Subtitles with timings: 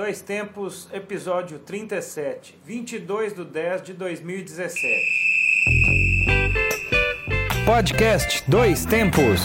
[0.00, 4.88] Dois Tempos, episódio 37, 22 de 10 de 2017.
[7.66, 9.42] Podcast Dois Tempos.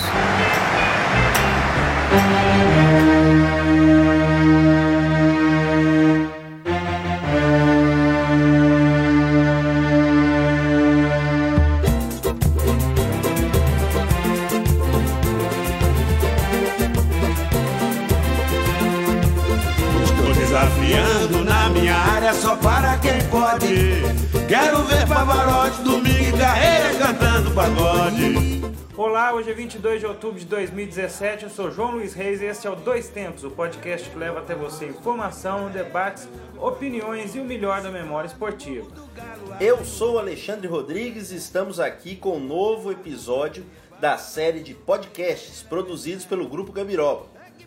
[29.66, 31.46] 22 de outubro de 2017.
[31.46, 34.38] Eu sou João Luiz Reis e este é o Dois Tempos, o podcast que leva
[34.38, 38.88] até você informação, debates, opiniões e o melhor da memória esportiva.
[39.60, 43.66] Eu sou Alexandre Rodrigues e estamos aqui com um novo episódio
[44.00, 47.26] da série de podcasts produzidos pelo Grupo Gabiroba.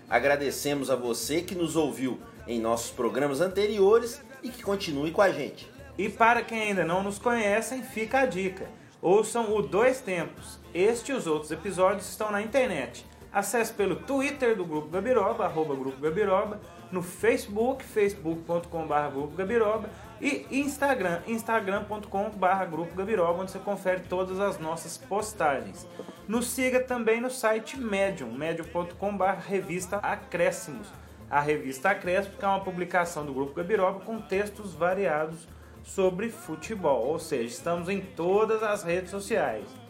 [0.08, 5.30] Agradecemos a você que nos ouviu em nossos programas anteriores e que continue com a
[5.30, 5.68] gente.
[5.98, 8.68] E para quem ainda não nos conhecem, fica a dica.
[9.02, 10.57] Ouçam o Dois Tempos.
[10.74, 13.06] Este e os outros episódios estão na internet.
[13.32, 20.46] Acesse pelo Twitter do Grupo Gabiroba, arroba Grupo Gabiroba, no Facebook, facebook.com.br Grupo Gabiroba e
[20.50, 25.86] Instagram, instagram.com.br Grupo Gabiroba, onde você confere todas as nossas postagens.
[26.26, 30.88] Nos siga também no site Medium, medium.com.br Revista Acréscimos.
[31.30, 35.46] A revista Acréscimos é uma publicação do Grupo Gabiroba com textos variados
[35.82, 39.87] sobre futebol, ou seja, estamos em todas as redes sociais.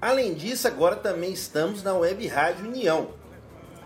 [0.00, 3.08] Além disso, agora também estamos na Web Rádio União.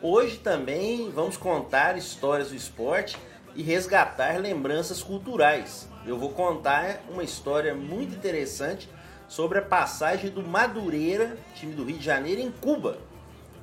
[0.01, 3.17] Hoje também vamos contar histórias do esporte
[3.57, 5.89] e resgatar lembranças culturais.
[6.05, 8.87] Eu vou contar uma história muito interessante
[9.27, 12.99] sobre a passagem do Madureira, time do Rio de Janeiro, em Cuba,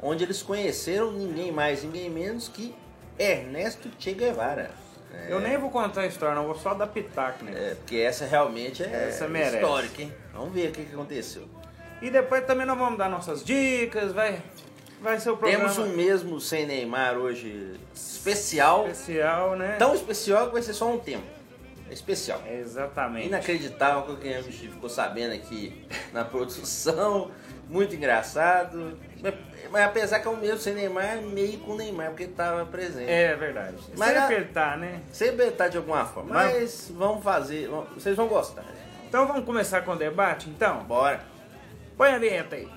[0.03, 2.75] onde eles conheceram ninguém mais, ninguém menos que
[3.19, 4.72] Ernesto Che Guevara.
[5.12, 7.53] É, Eu nem vou contar a história, não, vou só dar pitaco, né?
[7.54, 9.56] é, porque essa realmente é Essa merece.
[9.56, 10.12] histórica, hein?
[10.34, 11.49] Vamos ver o que, que aconteceu.
[12.03, 14.43] E depois também nós vamos dar nossas dicas, vai,
[15.04, 19.76] vai ser o programa Temos um mesmo sem Neymar hoje especial, especial, né?
[19.78, 21.25] tão especial que vai ser só um tempo.
[21.88, 22.42] É especial.
[22.50, 23.28] Exatamente.
[23.28, 27.31] Inacreditável que a gente ficou sabendo aqui na produção.
[27.69, 28.98] Muito engraçado.
[29.22, 29.34] Mas,
[29.70, 33.10] mas apesar que é o mesmo sem Neymar, meio com Neymar, porque ele estava presente.
[33.10, 33.76] É verdade.
[33.97, 35.00] Mas Sempre a- ele tá, né?
[35.12, 36.32] Sempre tá de alguma forma.
[36.34, 37.69] Mas- Mas vamos fazer.
[37.94, 38.65] Vocês vão gostar.
[39.06, 40.82] Então vamos começar com o debate, então?
[40.84, 41.21] Bora.
[41.97, 42.69] Põe a vinheta aí.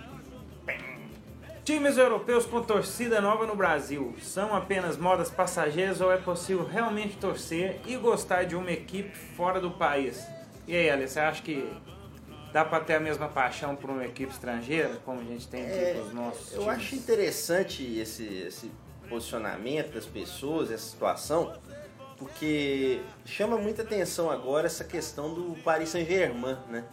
[1.67, 7.17] Times europeus com torcida nova no Brasil são apenas modas passageiras ou é possível realmente
[7.17, 10.25] torcer e gostar de uma equipe fora do país?
[10.65, 11.69] E aí, Alice, você acha que
[12.53, 15.73] dá pra ter a mesma paixão por uma equipe estrangeira, como a gente tem aqui
[15.73, 16.77] É, com os nossos eu times?
[16.77, 18.71] acho interessante esse, esse
[19.09, 21.51] posicionamento das pessoas, essa situação,
[22.17, 26.85] porque chama muita atenção agora essa questão do Paris Saint-Germain, né?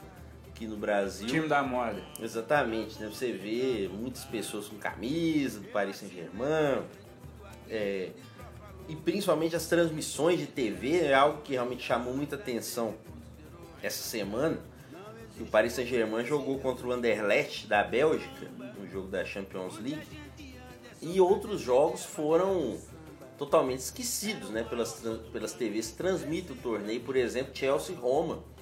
[0.54, 1.26] Aqui no Brasil.
[1.26, 2.00] Time da moda.
[2.22, 3.08] Exatamente, né?
[3.08, 6.84] Você vê muitas pessoas com camisa do Paris Saint-Germain,
[7.68, 8.10] é,
[8.88, 12.94] e principalmente as transmissões de TV, é algo que realmente chamou muita atenção
[13.82, 14.60] essa semana.
[15.40, 18.46] O Paris Saint-Germain jogou contra o Anderlecht da Bélgica,
[18.78, 20.06] no jogo da Champions League,
[21.02, 22.78] e outros jogos foram
[23.36, 24.62] totalmente esquecidos, né?
[24.62, 25.02] Pelas,
[25.32, 28.53] pelas TVs que transmitem o torneio, por exemplo, Chelsea-Roma,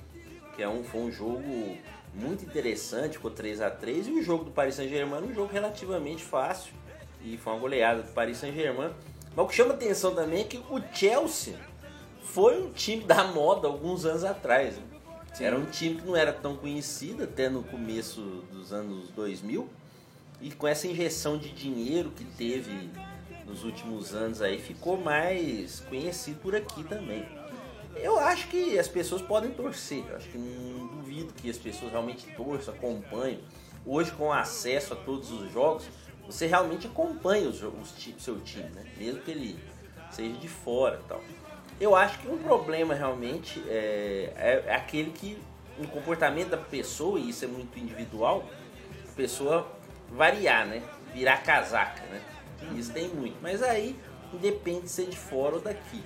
[0.63, 1.77] que é um, foi um jogo
[2.15, 6.23] muito interessante, ficou 3 a 3 e o jogo do Paris Saint-Germain um jogo relativamente
[6.23, 6.73] fácil
[7.25, 8.93] e foi uma goleada do Paris Saint-Germain.
[9.35, 11.57] Mas o que chama atenção também é que o Chelsea
[12.23, 14.77] foi um time da moda alguns anos atrás.
[14.77, 14.85] né?
[15.41, 18.21] Era um time que não era tão conhecido até no começo
[18.53, 19.69] dos anos 2000
[20.41, 22.89] e com essa injeção de dinheiro que teve
[23.47, 27.42] nos últimos anos aí ficou mais conhecido por aqui também.
[27.97, 31.91] Eu acho que as pessoas podem torcer, eu acho que não duvido que as pessoas
[31.93, 33.41] realmente torçam, acompanhem.
[33.85, 35.85] Hoje com acesso a todos os jogos,
[36.27, 38.85] você realmente acompanha os, os seu time, né?
[38.97, 39.59] Mesmo que ele
[40.11, 41.21] seja de fora tal.
[41.81, 45.37] Eu acho que um problema realmente é, é- é aquele que
[45.79, 48.45] no comportamento da pessoa, e isso é muito individual,
[49.11, 49.67] a pessoa
[50.11, 50.83] variar, né?
[51.13, 52.23] Virar casaca, né?
[52.77, 53.37] Isso tem muito.
[53.43, 53.97] Mas aí
[54.35, 56.03] depende de ser de fora ou daqui.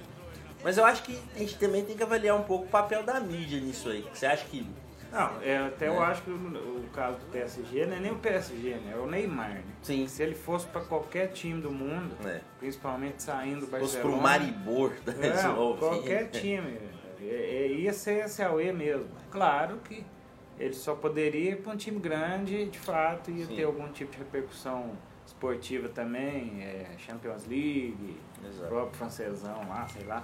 [0.62, 3.20] Mas eu acho que a gente também tem que avaliar um pouco o papel da
[3.20, 4.06] mídia nisso aí.
[4.12, 4.66] Você acha que.
[5.12, 6.06] Não, é, até eu É.
[6.06, 8.92] acho que o, o caso do PSG não é nem o PSG, né?
[8.94, 9.62] É o Neymar, né?
[9.82, 10.06] Sim.
[10.08, 12.40] Se ele fosse para qualquer time do mundo, É.
[12.58, 14.12] principalmente saindo do Fosse Barcelona...
[14.14, 15.78] pro Maribor da É, Eslovênia.
[15.78, 16.78] qualquer time.
[17.20, 19.06] É, é, ia ser esse Aue mesmo.
[19.30, 20.04] Claro que
[20.58, 23.54] ele só poderia ir para um time grande, de fato, ia Sim.
[23.56, 24.90] ter algum tipo de repercussão
[25.24, 28.68] esportiva também, é, Champions League, Exato.
[28.68, 30.22] próprio francesão lá, sei lá.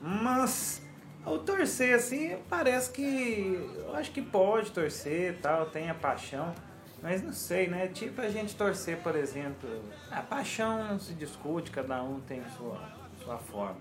[0.00, 0.82] Mas
[1.24, 6.54] ao torcer assim, parece que eu acho que pode torcer e tal, tem a paixão.
[7.02, 7.86] Mas não sei, né?
[7.88, 9.68] Tipo a gente torcer, por exemplo.
[10.10, 12.80] A paixão não se discute, cada um tem sua,
[13.22, 13.76] sua forma.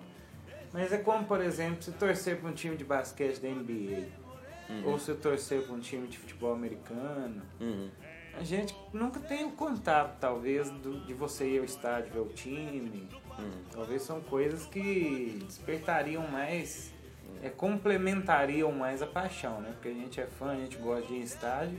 [0.71, 4.09] Mas é como, por exemplo, se torcer para um time de basquete da NBA.
[4.85, 7.41] Ou se torcer para um time de futebol americano.
[7.59, 7.89] Uhum.
[8.33, 12.27] A gente nunca tem o contato, talvez, do- de você ir ao estádio ver o
[12.27, 13.07] time.
[13.37, 13.51] Uhum.
[13.71, 16.93] Talvez são coisas que despertariam mais,
[17.43, 19.71] é, complementariam mais a paixão, né?
[19.73, 21.77] Porque a gente é fã, a gente gosta de ir em estádio.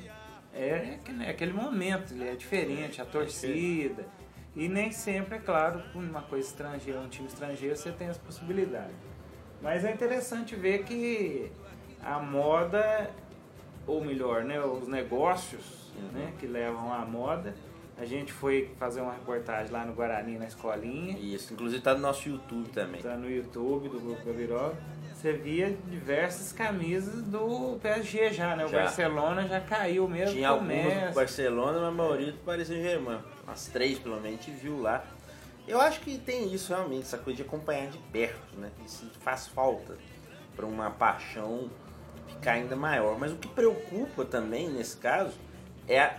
[0.55, 4.07] É aquele, é aquele momento, ele é diferente, a torcida.
[4.57, 8.19] E nem sempre, é claro, com uma coisa estrangeira, um time estrangeiro, você tem essa
[8.21, 8.95] possibilidade.
[9.63, 11.53] Mas é interessante ver que
[12.03, 13.11] a moda,
[13.87, 17.55] ou melhor, né, os negócios né, que levam à moda.
[17.99, 21.19] A gente foi fazer uma reportagem lá no Guarani, na escolinha.
[21.19, 23.03] Isso, inclusive tá no nosso YouTube também.
[23.03, 24.73] Tá no YouTube do Grupo Gabiró.
[25.12, 28.65] Você via diversas camisas do PSG já, né?
[28.65, 28.83] O Já.
[28.83, 31.15] Barcelona já caiu mesmo Tinha algumas do.
[31.15, 33.19] Barcelona, mas a maioria do Paris Saint-Germain.
[33.45, 35.05] As três, pelo menos, a gente viu lá.
[35.67, 38.71] Eu acho que tem isso realmente, essa coisa de acompanhar de perto, né?
[38.87, 39.97] Isso faz falta
[40.55, 41.69] para uma paixão
[42.29, 43.19] ficar ainda maior.
[43.19, 45.35] Mas o que preocupa também, nesse caso,
[45.89, 46.17] é a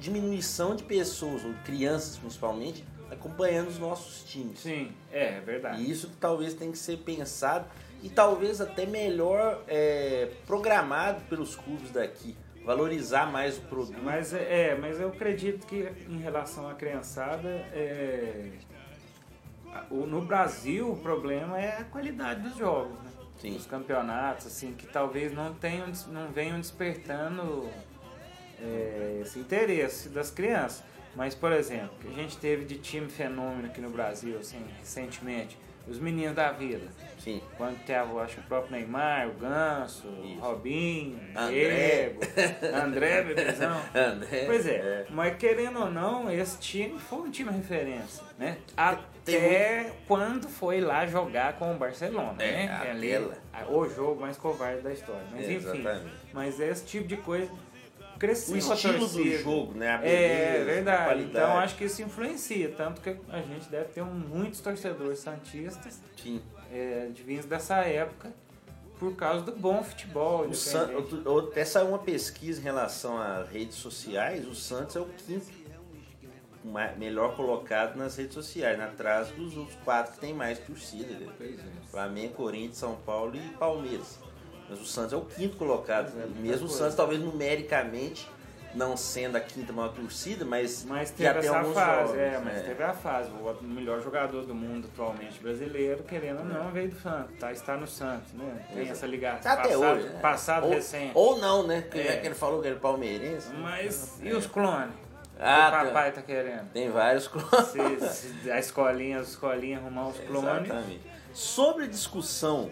[0.00, 4.60] diminuição de pessoas, ou crianças principalmente, acompanhando os nossos times.
[4.60, 5.82] Sim, é, é verdade.
[5.82, 7.66] E isso que talvez tem que ser pensado
[8.02, 12.36] e talvez até melhor é, programado pelos clubes daqui.
[12.64, 14.00] Valorizar mais o produto.
[14.02, 18.50] Mas é, mas eu acredito que em relação à criançada, é,
[19.90, 23.10] no Brasil o problema é a qualidade dos jogos, né?
[23.38, 23.56] Sim.
[23.56, 27.70] Os campeonatos, assim, que talvez não tenham, não venham despertando
[28.62, 30.82] é, esse interesse das crianças.
[31.14, 35.58] Mas, por exemplo, que a gente teve de time fenômeno aqui no Brasil, assim, recentemente,
[35.88, 36.86] os meninos da Vila.
[37.18, 37.42] Sim.
[37.56, 40.38] Quando teve, eu acho, o próprio Neymar, o Ganso, Isso.
[40.38, 42.10] o Robinho, o André.
[42.14, 42.20] Diego,
[42.76, 43.80] André, bebezão.
[43.94, 45.06] André, Pois é, é.
[45.10, 48.56] mas querendo ou não, esse time foi um time referência, né?
[49.24, 52.72] Tem Até quando foi lá jogar com o Barcelona, É, né?
[52.72, 53.34] aquela.
[53.52, 55.24] Ali, o jogo mais covarde da história.
[55.32, 56.12] Mas enfim, Exatamente.
[56.32, 57.50] mas esse tipo de coisa
[58.20, 59.88] cresceu O a estilo do jogo, né?
[59.96, 61.22] A É, beleza, a verdade.
[61.22, 65.98] Então acho que isso influencia, tanto que a gente deve ter um- muitos torcedores santistas
[66.22, 66.40] Sim.
[66.70, 68.32] é, de dessa época
[68.98, 70.46] por causa do bom futebol.
[70.46, 70.90] O San...
[71.56, 74.46] Essa é uma pesquisa em relação às redes sociais.
[74.46, 75.46] O Santos é o quinto
[76.98, 78.84] melhor colocado nas redes sociais, né?
[78.84, 81.14] atrás dos outros quatro que tem mais torcida.
[81.18, 81.32] né?
[81.38, 81.62] Pois é.
[81.90, 84.18] Flamengo, Corinthians, São Paulo e Palmeiras.
[84.70, 86.14] Mas o Santos é o quinto colocado.
[86.14, 86.24] né?
[86.24, 86.70] É, Mesmo o.
[86.70, 88.30] Santos, talvez numericamente,
[88.74, 92.40] não sendo a quinta maior torcida, mas, Mas teve tem essa alguns fase, jogos, é,
[92.44, 92.62] mas né?
[92.66, 93.30] teve a fase.
[93.30, 97.50] O melhor jogador do mundo atualmente brasileiro, querendo ou não, veio do Santos, tá?
[97.52, 98.64] Está no Santos, né?
[98.68, 98.92] Tem Exato.
[98.92, 99.42] essa ligação.
[99.42, 100.08] Tá até passado, hoje.
[100.08, 100.18] né?
[100.22, 101.10] Passado ou, recente.
[101.14, 101.80] Ou não, né?
[101.80, 102.12] Porque É.
[102.14, 103.48] já que ele falou que é palmeirense.
[103.54, 104.94] Mas e os clones?
[105.42, 106.70] Ah, o papai tá querendo.
[106.70, 107.68] Tem vários clones.
[107.70, 110.68] Se, se a escolinha, as escolinhas arrumar os clones.
[110.68, 111.00] Exatamente.
[111.32, 112.70] Sobre a discussão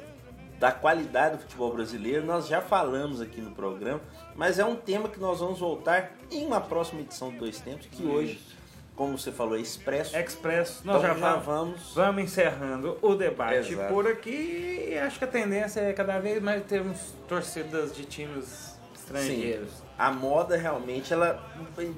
[0.59, 4.01] da qualidade do futebol brasileiro, nós já falamos aqui no programa,
[4.35, 7.87] mas é um tema que nós vamos voltar em uma próxima edição do Dois Tempos,
[7.87, 8.41] que hoje
[8.99, 10.17] como você falou, é expresso.
[10.19, 10.83] Expresso.
[10.85, 12.25] Nós Então já, já vamos, vamos.
[12.25, 13.95] encerrando o debate Exato.
[13.95, 14.89] por aqui.
[14.91, 19.88] E acho que a tendência é cada vez mais termos torcidas de times estrangeiros.
[19.99, 21.43] A moda realmente ela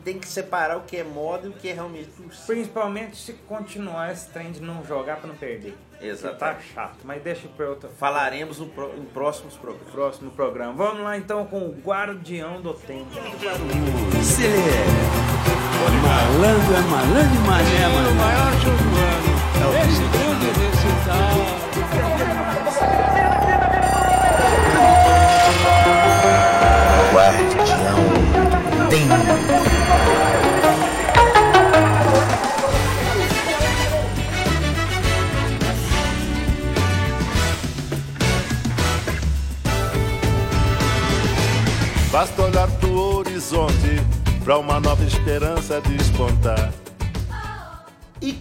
[0.03, 2.09] tem que separar o que é moda e o que é realmente.
[2.47, 5.77] Principalmente se continuar esse trem de não jogar pra não perder.
[6.01, 6.39] Exatamente.
[6.39, 9.93] Tá chato, mas deixa para outro Falaremos no pro- em próximos programas.
[9.93, 10.73] próximo programa.
[10.73, 13.11] Vamos lá então com o Guardião do Tempo.
[14.19, 14.49] Você
[16.03, 18.11] malandro é malandro e mané, mano.
[18.11, 19.30] O maior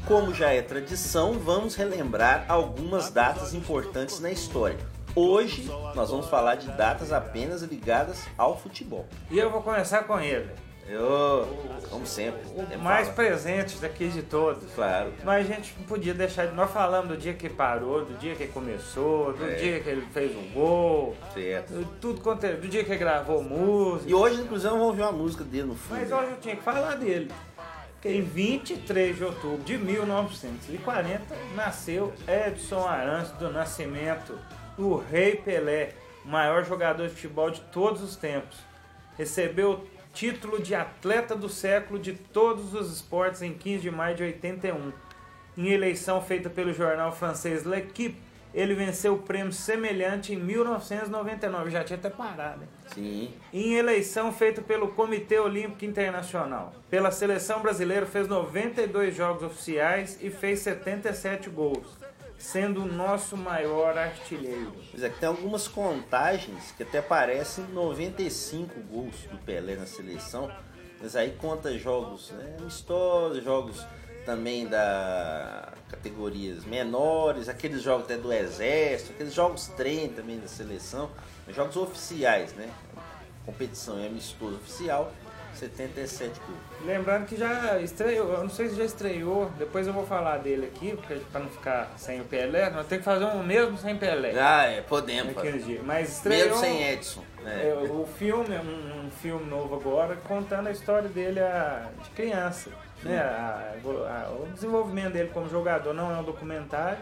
[0.10, 4.76] como já é tradição, vamos relembrar algumas datas importantes na história.
[5.16, 9.06] Hoje nós vamos falar de datas apenas ligadas ao futebol.
[9.30, 10.50] E eu vou começar com ele.
[10.88, 11.48] Eu,
[11.92, 13.16] como sempre, O mais fala.
[13.16, 14.64] presente daqui de todos.
[14.74, 15.14] Claro.
[15.24, 16.56] Mas a gente não podia deixar de.
[16.56, 19.54] Nós falamos do dia que parou, do dia que começou, do É.
[19.54, 21.74] dia que ele fez o gol, Certo.
[21.74, 24.10] do- tudo quanto é- do dia que ele gravou música.
[24.10, 26.00] E hoje, inclusive, vamos ouvir uma música dele no fundo.
[26.00, 27.32] Mas hoje eu tinha que falar dele.
[28.00, 34.40] Porque em 23 de outubro de 1940 nasceu Edson Arantes do Nascimento,
[34.78, 38.58] o Rei Pelé, maior jogador de futebol de todos os tempos.
[39.18, 44.16] Recebeu o título de atleta do século de todos os esportes em 15 de maio
[44.16, 44.94] de 81.
[45.58, 48.16] Em eleição feita pelo jornal francês L'Equipe,
[48.54, 51.70] ele venceu o prêmio semelhante em 1999.
[51.70, 52.70] Já tinha até parado, hein?
[52.94, 53.34] Sim.
[53.54, 56.74] Em eleição feita pelo Comitê Olímpico Internacional.
[56.90, 61.96] Pela seleção brasileira fez 92 jogos oficiais e fez 77 gols,
[62.38, 64.74] sendo o nosso maior artilheiro.
[64.90, 70.52] Pois é, tem algumas contagens que até parecem 95 gols do Pelé na seleção.
[71.02, 73.86] Mas aí conta jogos né, amistosos, jogos
[74.26, 81.10] também da categorias menores, aqueles jogos até do exército, aqueles jogos treino também da seleção,
[81.50, 82.70] jogos oficiais, né?
[83.46, 85.12] Competição é amistoso oficial,
[85.56, 86.60] 77 gols.
[86.86, 90.68] Lembrando que já estreou, eu não sei se já estreou, depois eu vou falar dele
[90.68, 93.98] aqui, porque para não ficar sem o Pelé, nós temos que fazer um mesmo sem
[93.98, 94.34] Pelé.
[94.40, 95.34] Ah, é, podemos
[95.66, 95.82] dia.
[95.84, 97.24] Mas estreou Mesmo sem Edson.
[97.42, 97.68] né?
[97.70, 102.70] é, o filme, um, um filme novo agora, contando a história dele a- de criança.
[103.04, 103.18] Né?
[103.20, 107.00] A- a- o desenvolvimento dele como jogador não é um documentário,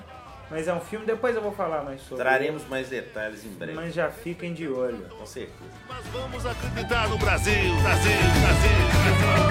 [0.49, 3.55] mas é um filme, depois eu vou falar mais sobre Traremos mais detalhes em ele,
[3.57, 5.05] breve, mas já fiquem de olho.
[5.09, 5.57] com certeza.
[5.87, 8.77] Mas vamos acreditar no Brasil, Brasil, Brasil,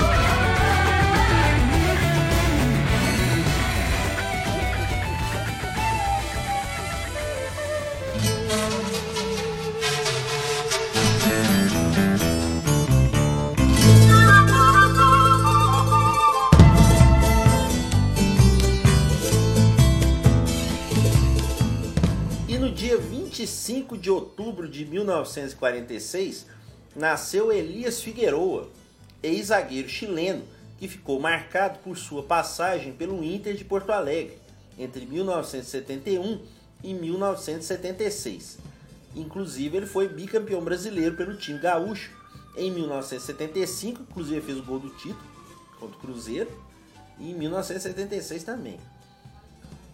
[0.01, 0.26] Brasil.
[23.87, 26.47] 25 de outubro de 1946,
[26.95, 28.69] nasceu Elias Figueroa,
[29.23, 30.43] ex-zagueiro chileno,
[30.79, 34.39] que ficou marcado por sua passagem pelo Inter de Porto Alegre
[34.79, 36.43] entre 1971
[36.83, 38.59] e 1976.
[39.15, 42.11] Inclusive, ele foi bicampeão brasileiro pelo time gaúcho
[42.57, 45.37] em 1975, inclusive fez o gol do título
[45.79, 46.51] contra o Cruzeiro,
[47.19, 48.79] e em 1976 também.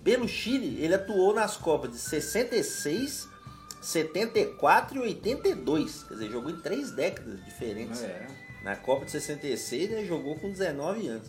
[0.03, 3.29] Pelo Chile, ele atuou nas Copas de 66,
[3.83, 6.05] 74 e 82.
[6.05, 8.03] Quer dizer, jogou em três décadas diferentes.
[8.03, 8.27] É.
[8.63, 11.27] Na Copa de 66, ele jogou com 19 anos.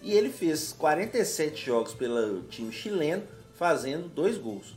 [0.00, 4.76] E ele fez 47 jogos pelo time chileno, fazendo dois gols.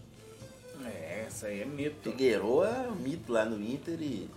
[0.84, 2.10] É, essa aí é mito.
[2.10, 4.30] Figueiredo é um mito lá no Inter e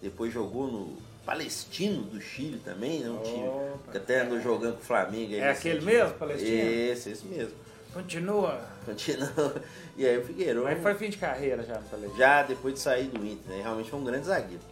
[0.00, 3.10] depois jogou no Palestino do Chile também, né?
[3.10, 3.92] Um time Opa.
[3.92, 5.34] que até andou jogando com o Flamengo.
[5.34, 6.70] aí É aquele mesmo, Palestino?
[6.70, 7.54] Esse, esse mesmo.
[7.92, 8.71] Continua.
[8.84, 9.54] Continua.
[9.96, 12.18] E aí o Figueiredo Mas foi fim de carreira já no Palestina.
[12.18, 13.62] já depois de sair do Inter, né?
[13.62, 14.62] Realmente foi um grande zagueiro.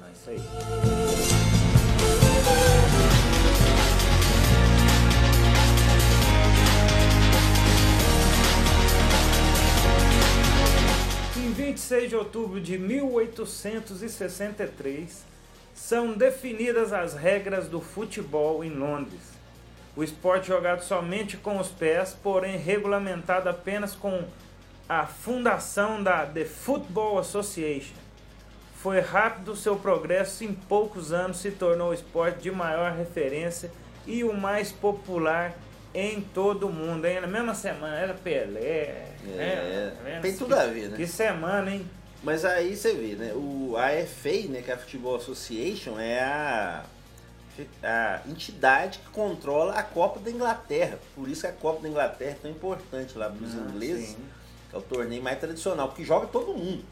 [0.00, 0.40] Não, isso aí.
[11.36, 15.24] Em 26 de outubro de 1863,
[15.74, 19.33] são definidas as regras do futebol em Londres.
[19.96, 24.24] O esporte jogado somente com os pés, porém regulamentado apenas com
[24.88, 27.94] a fundação da The Football Association.
[28.76, 33.70] Foi rápido seu progresso e em poucos anos se tornou o esporte de maior referência
[34.06, 35.54] e o mais popular
[35.94, 37.04] em todo o mundo.
[37.04, 39.06] Aí na mesma semana era Pelé.
[39.24, 39.92] né?
[39.96, 40.22] Tá vendo?
[40.22, 40.96] tem tudo a ver, né?
[40.96, 41.88] Que semana, hein?
[42.22, 43.32] Mas aí você vê, né?
[43.34, 46.84] O AFA, né, que é a Football Association, é a,
[47.82, 50.98] a entidade que controla a Copa da Inglaterra.
[51.14, 54.10] Por isso que a Copa da Inglaterra é tão importante lá para os Ah, ingleses.
[54.10, 54.16] sim.
[54.72, 56.84] É o torneio mais tradicional, porque joga todo mundo.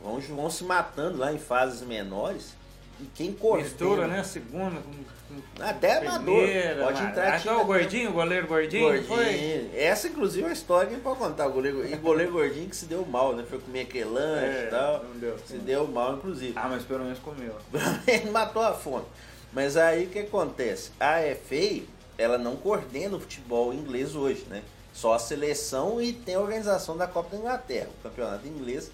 [0.00, 2.54] Vão, vão se matando lá em fases menores.
[3.00, 3.68] E quem coordena...
[3.68, 4.22] Mistura, né?
[4.22, 4.92] Segunda com,
[5.34, 6.46] com Até amador.
[6.84, 9.24] Pode entrar que é time o gordinho, o goleiro gordinho, foi?
[9.24, 9.70] Gordinho.
[9.74, 11.46] Essa, inclusive, é uma história que a gente pode contar.
[11.46, 13.42] O goleiro, e goleiro gordinho que se deu mal, né?
[13.48, 15.02] Foi comer aquele lanche É, e tal.
[15.04, 15.38] não deu.
[15.46, 16.52] Se deu mal, inclusive.
[16.56, 17.54] Ah, mas pelo menos comeu.
[18.06, 19.04] Ele matou a fome.
[19.52, 20.90] Mas aí o que acontece?
[21.00, 21.82] A FA,
[22.16, 24.62] ela não coordena o futebol inglês hoje, né?
[24.92, 27.88] Só a seleção e tem a organização da Copa da Inglaterra.
[27.98, 28.90] O campeonato inglês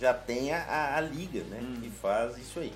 [0.00, 1.60] já tem a, a- a liga, né?
[1.82, 2.72] Que faz isso aí.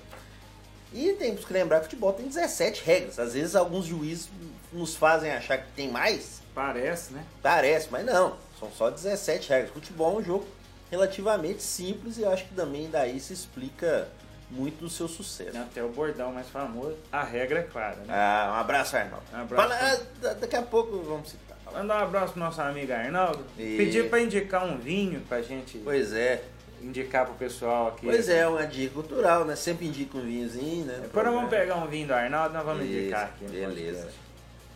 [0.93, 3.19] E temos que lembrar que o futebol tem 17 regras.
[3.19, 4.29] Às vezes alguns juízes
[4.71, 7.25] nos fazem achar que tem mais, Parece, né?
[7.43, 8.37] Parece, mas não.
[8.57, 9.71] São só 17 regras.
[9.71, 10.45] Futebol é um jogo
[10.89, 14.07] relativamente simples e eu acho que também daí se explica
[14.49, 15.57] muito do seu sucesso.
[15.57, 16.95] Até o bordão mais famoso.
[17.11, 18.05] A regra é clara, né?
[18.09, 19.23] Ah, um abraço, Arnaldo.
[19.33, 19.69] Um abraço.
[19.69, 21.45] Fala, ah, da- daqui a pouco vamos citar.
[21.73, 23.43] Mandar um abraço pro nosso amigo Arnaldo.
[23.57, 26.41] E- Pedir pra indicar um vinho pra gente Pois é.
[26.81, 28.05] indicar pro pessoal aqui.
[28.05, 29.55] Pois é, uma dica cultural, né?
[29.55, 30.99] Sempre indica um vinhozinho, né?
[31.01, 33.45] Depois nós vamos pegar um vinho do Arnaldo, nós vamos Isso, indicar aqui.
[33.45, 34.07] beleza.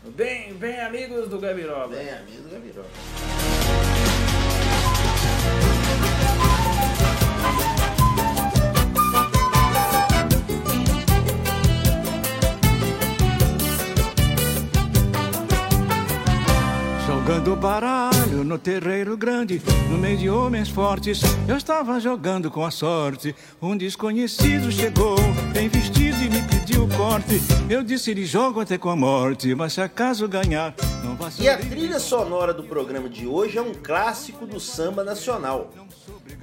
[0.03, 1.89] Bem, bem amigos do Gabiroba.
[1.95, 2.87] Bem, amigo do Gabiroba.
[17.39, 22.69] Jogando baralho no terreiro grande, no meio de homens fortes, eu estava jogando com a
[22.69, 23.33] sorte.
[23.61, 25.15] Um desconhecido chegou,
[25.53, 27.39] bem vestido e me pediu corte.
[27.69, 31.47] Eu disse lhe jogo até com a morte, mas se acaso ganhar, não vá E
[31.47, 35.71] a trilha sonora do programa de hoje é um clássico do samba nacional.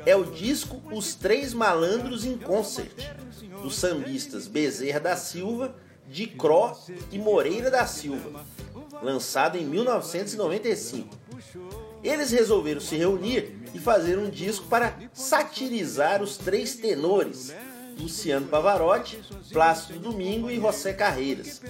[0.06, 3.12] É o disco Os Três Malandros em Concert,
[3.62, 5.74] dos sambistas Bezerra da Silva,
[6.08, 6.74] Dicró
[7.12, 8.40] e Moreira da Silva,
[9.02, 11.16] lançado em 1995.
[12.02, 17.52] Eles resolveram se reunir e fazer um disco para satirizar os três tenores,
[17.98, 19.18] Luciano Pavarotti,
[19.50, 21.60] Plácido Domingo e José Carreiras.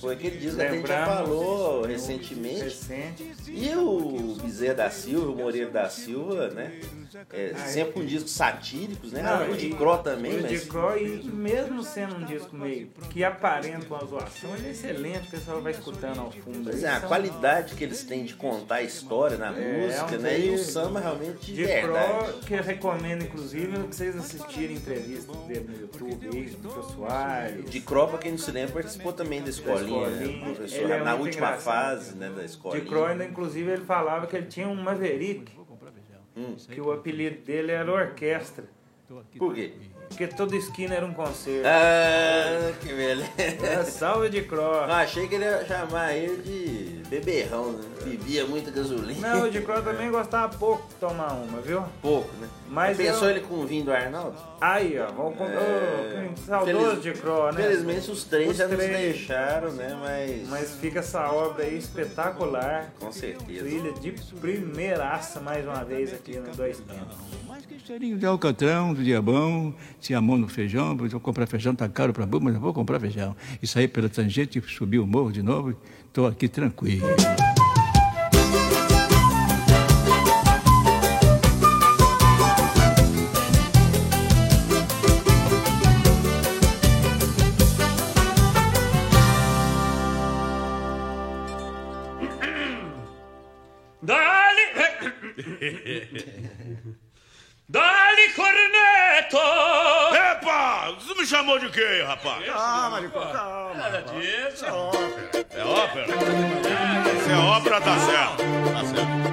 [0.00, 2.62] Foi aquele disco que a gente já falou recentemente.
[2.64, 3.32] Recente.
[3.48, 6.78] E o Bezerra da Silva, o Moreira da Silva, né?
[7.32, 9.22] É, sempre com discos satíricos, né?
[9.22, 10.50] Não, o de Cro também, O mas.
[10.50, 15.26] de Cro, e mesmo sendo um disco meio que aparenta uma zoação, ele é excelente,
[15.26, 16.64] o pessoal vai escutando ao fundo.
[16.70, 20.14] Pois é, a são- qualidade que eles têm de contar a história na É, música,
[20.14, 20.38] é um né?
[20.40, 22.32] E o samba realmente de De verdade.
[22.32, 27.70] Pro, que eu recomendo, inclusive, que vocês assistirem entrevistas dele no YouTube aí, do Soares.
[27.70, 29.87] De Cro, pra quem não se lembra, participou também da escolinha?
[29.88, 30.44] Escolinha.
[30.44, 31.60] Professor, Ele é na última engraçado.
[31.62, 32.84] fase né, da De escolinha.
[32.84, 35.52] Cro, ainda, inclusive, ele falava que ele tinha um Maverick,
[36.36, 36.54] Hum.
[36.70, 38.64] que o apelido dele era Orquestra,
[39.36, 39.72] Por quê?
[40.18, 41.62] Porque toda esquina era um concerto.
[41.64, 43.30] Ah, que beleza.
[43.38, 44.60] É, salve de Cro.
[44.60, 47.84] Eu achei que ele ia chamar ele de beberrão, né?
[48.04, 49.28] Bebia muita gasolina.
[49.36, 51.84] Não, o de Cro também gostava pouco de tomar uma, viu?
[52.02, 52.48] Pouco, né?
[52.68, 54.36] Mas Pensou eu- ele com o vinho do Arnaldo?
[54.60, 55.44] Aí, ó, vamos com...
[55.44, 56.28] É.
[56.44, 57.62] Saudoso Feliz- de Cro, né?
[57.62, 58.90] Felizmente os três Os já nos três.
[59.16, 59.96] deixaram, né?
[60.00, 62.92] Mas, Mas fica essa obra aí espetacular.
[62.98, 63.64] com certeza.
[63.64, 67.16] Trilha de primeiraça mais uma vez aqui no Dois Tempos.
[67.46, 69.74] Mas que cheirinho de alcatrão, do diabão,
[70.08, 72.98] tinha mão no feijão, eu comprar feijão tá caro para burro, mas eu vou comprar
[72.98, 73.36] feijão.
[73.62, 77.06] E saí pela tangente, subi o morro de novo, estou aqui tranquilo.
[101.68, 102.44] De quê, rapaz?
[102.46, 103.74] Calma, Licó, calma.
[103.74, 104.64] Nada disso.
[104.64, 106.06] É ópera?
[107.24, 108.36] Se é ópera, tá certo.
[108.72, 109.28] Tá certo.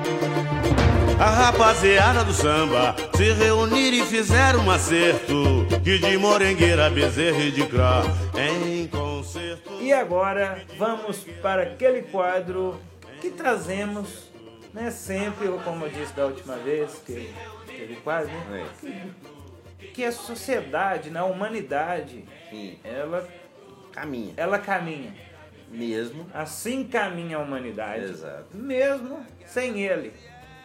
[1.20, 7.52] A rapaziada do samba se reuniram e fizeram um acerto Que de morengueira, bezerra e
[7.52, 8.02] de crá
[8.38, 12.82] Em concerto E agora vamos para aquele quadro
[13.22, 14.30] que trazemos,
[14.74, 17.34] né, sempre, como eu disse da última vez, que
[17.66, 18.66] teve quase, né?
[18.84, 19.35] É,
[19.94, 22.80] Que a sociedade, né, a humanidade, sim.
[22.84, 23.28] ela,
[23.92, 24.34] Caminha.
[24.38, 25.14] ela caminha.
[25.70, 26.28] Mesmo.
[26.34, 28.06] Assim caminha a humanidade.
[28.06, 28.56] Exato.
[28.56, 30.14] Mesmo sem ele.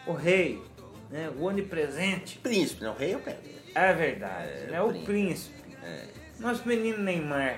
[0.07, 0.61] O rei,
[1.09, 2.37] né, o onipresente.
[2.39, 2.93] Príncipe, não?
[2.93, 3.39] O rei é o cara.
[3.73, 4.81] É verdade, É, né?
[4.81, 5.61] o príncipe.
[5.61, 5.77] príncipe.
[5.83, 6.05] É.
[6.39, 7.57] Nosso menino Neymar.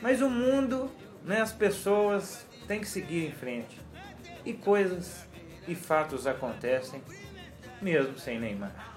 [0.00, 0.90] Mas o mundo,
[1.24, 3.78] né, as pessoas tem que seguir em frente.
[4.44, 5.26] E coisas
[5.68, 7.02] e fatos acontecem
[7.82, 8.89] mesmo sem Neymar.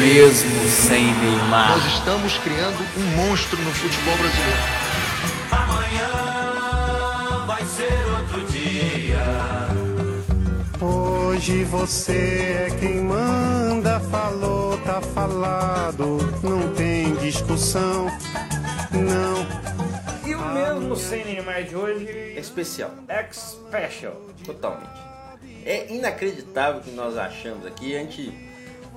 [0.00, 1.70] Mesmo sem Neymar.
[1.70, 4.58] Nós estamos criando um monstro no futebol brasileiro.
[5.50, 9.18] Amanhã vai ser outro dia.
[10.80, 18.06] Hoje você é quem manda, falou, tá falado, não tem discussão,
[18.92, 19.46] não.
[20.28, 22.90] E o mesmo sem Neymar de hoje, É especial.
[23.08, 24.14] X Special.
[24.44, 25.15] Totalmente.
[25.66, 27.94] É inacreditável o que nós achamos aqui.
[27.96, 28.46] A gente.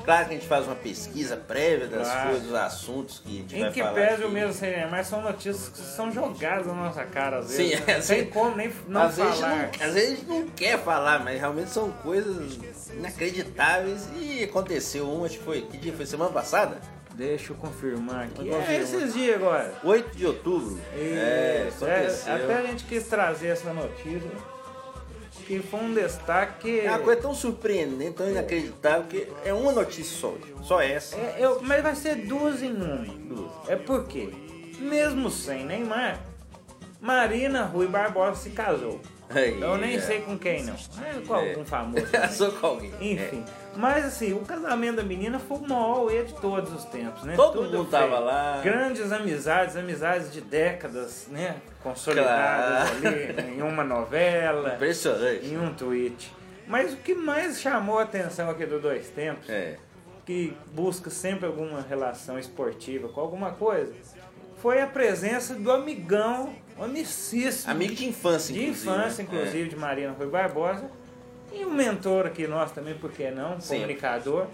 [0.05, 2.29] Claro que a gente faz uma pesquisa prévia das Claro.
[2.29, 3.93] coisas, dos assuntos que a gente Em vai que falar.
[3.95, 4.23] pese aqui.
[4.23, 7.81] o mesmo sem Neymar, são notícias que são jogadas na nossa cara às vezes.
[7.85, 8.15] é, não sim.
[8.15, 9.55] tem como nem não às vezes, falar.
[9.77, 12.57] não, às vezes a gente não quer falar, mas realmente são coisas
[12.93, 14.07] inacreditáveis.
[14.17, 15.61] E aconteceu um, acho que foi.
[15.63, 16.05] Que dia foi?
[16.05, 16.77] Semana passada?
[17.13, 18.49] Deixa eu confirmar aqui.
[18.49, 19.73] É esses dias agora.
[19.83, 20.79] 8 de outubro.
[20.95, 22.33] É, Isso, aconteceu.
[22.35, 24.31] até a gente quis trazer essa notícia,
[25.45, 26.79] que foi um destaque.
[26.81, 30.33] É uma coisa tão surpreendente, tão inacreditável, que é uma notícia só.
[30.63, 31.15] Só essa.
[31.15, 33.05] É, eu- mas vai ser duas em uma.
[33.67, 34.29] É porque,
[34.79, 36.19] mesmo sem Neymar,
[37.01, 38.99] Marina Rui Barbosa se casou.
[39.29, 39.99] Aí, Eu nem é.
[40.01, 40.73] sei com quem não.
[40.73, 41.49] É com É.
[41.51, 42.03] algum famoso.
[42.07, 42.21] também.
[42.21, 42.91] Casou com alguém.
[42.99, 43.45] Enfim.
[43.75, 47.35] Mas assim, o casamento da menina foi o maior auê de todos os tempos, né?
[47.35, 48.59] Todo Tudo mundo tava lá.
[48.63, 51.55] Grandes amizades, amizades de décadas, né?
[51.83, 53.07] Consolidadas Claro.
[53.07, 54.75] ali em uma novela, É.
[54.75, 55.45] Impressionante.
[55.45, 56.33] em um tweet.
[56.67, 59.77] Mas o que mais chamou a atenção aqui do Dois Tempos, É.
[60.25, 63.93] que busca sempre alguma relação esportiva com alguma coisa,
[64.61, 67.71] foi a presença do amigão, amicíssimo.
[67.71, 68.89] Amigo de infância, De inclusive.
[68.91, 69.29] infância, né?
[69.31, 70.89] inclusive, de Marina Rui Barbosa.
[71.51, 73.59] E o mentor aqui nosso também, por que não?
[73.59, 73.77] Sempre.
[73.81, 74.47] Comunicador,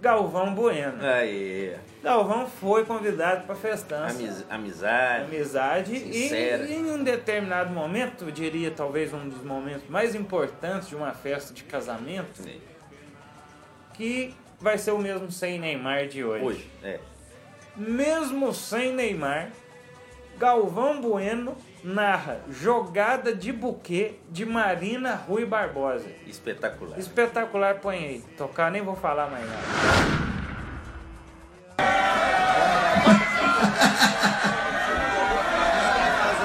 [0.00, 1.04] Galvão Bueno.
[1.04, 4.14] Aí, Galvão foi convidado para festança.
[4.16, 5.24] amiz- amizade.
[5.24, 6.64] Amizade e, Sincera.
[6.64, 11.12] e em um determinado momento, eu diria talvez um dos momentos mais importantes de uma
[11.12, 12.60] festa de casamento, Sim.
[13.94, 16.44] que vai ser o mesmo sem Neymar de hoje.
[16.44, 17.00] Hoje, é.
[17.76, 19.50] Mesmo sem Neymar,
[20.38, 26.06] Galvão Bueno narra jogada de buquê de Marina Rui Barbosa.
[26.26, 26.98] Espetacular.
[26.98, 28.20] Espetacular, põe aí.
[28.36, 30.28] Tocar, nem vou falar mais nada.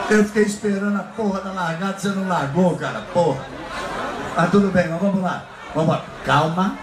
[0.09, 3.43] Eu fiquei esperando a porra da largada, você não largou, cara, porra.
[4.35, 5.43] Mas tudo bem, mas vamos lá.
[5.73, 6.05] Vamos lá.
[6.23, 6.77] Calma.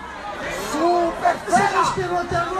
[0.72, 2.59] Super Você já esperou até agora?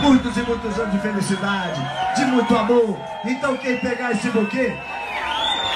[0.00, 1.80] Muitos e muitos anos de felicidade,
[2.16, 2.98] de muito amor.
[3.24, 4.74] Então quem pegar esse buquê,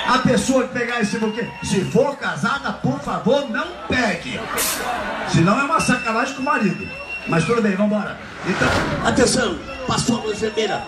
[0.06, 4.40] a pessoa que pegar esse buquê, se for casada, por favor, não pegue.
[5.28, 6.88] Senão é uma sacanagem com o marido.
[7.26, 8.18] Mas tudo bem, vamos embora.
[8.46, 8.68] Então,
[9.06, 10.82] atenção, passou a luz vermelha.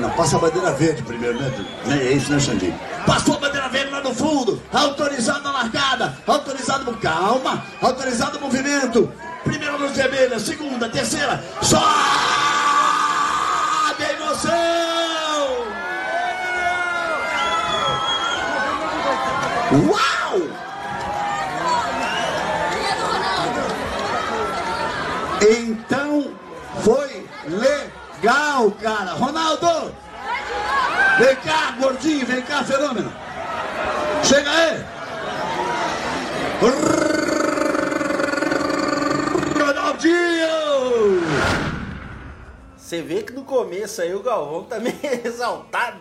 [0.00, 1.52] Não, passa a bandeira verde primeiro, né?
[1.88, 2.78] É isso, né, Xandinho?
[3.06, 9.12] Passou a bandeira verde lá no fundo, autorizado a largada, autorizado calma, autorizado o movimento.
[9.44, 11.82] Primeira luz vermelha, segunda, terceira, sobe
[13.98, 14.52] a emoção!
[19.88, 20.02] Uau!
[25.40, 26.30] Então
[26.84, 29.12] foi legal, cara.
[29.14, 30.01] Ronaldo!
[31.22, 33.12] Vem cá, gordinho, vem cá, fenômeno.
[34.24, 34.84] Chega aí.
[39.56, 40.61] Ronaldinho!
[42.92, 45.96] Você vê que no começo aí o Galvão tá meio exaltado.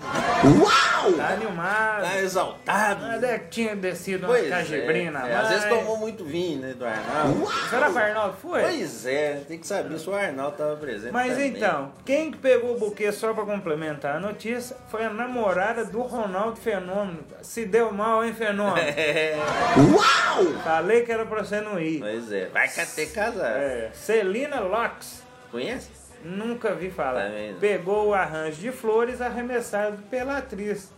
[0.59, 1.13] Uau!
[1.13, 2.01] Tá animado.
[2.01, 3.05] Tá exaltado.
[3.07, 5.25] Mas é que tinha descido uma Pois cajibrina.
[5.25, 7.47] é, é, às vezes tomou muito vinho, né, do Arnaldo.
[7.69, 8.61] Será que o Arnaldo foi?
[8.61, 11.47] Pois é, tem que saber se o Arnaldo tava presente Mas também.
[11.47, 16.01] então, quem que pegou o buquê só pra complementar a notícia foi a namorada do
[16.01, 17.19] Ronaldo Fenômeno.
[17.41, 18.75] Se deu mal, hein, Fenômeno?
[18.85, 19.37] É,
[19.77, 20.43] Uau!
[20.61, 22.01] Falei que era pra você não ir.
[22.01, 22.47] pois é.
[22.47, 23.55] Vai que até casar.
[23.61, 25.21] É, Celina Locks.
[25.49, 26.00] Conhece?
[26.23, 27.29] Nunca vi falar.
[27.29, 27.59] Não.
[27.59, 30.91] Pegou o arranjo de flores arremessado pela atriz.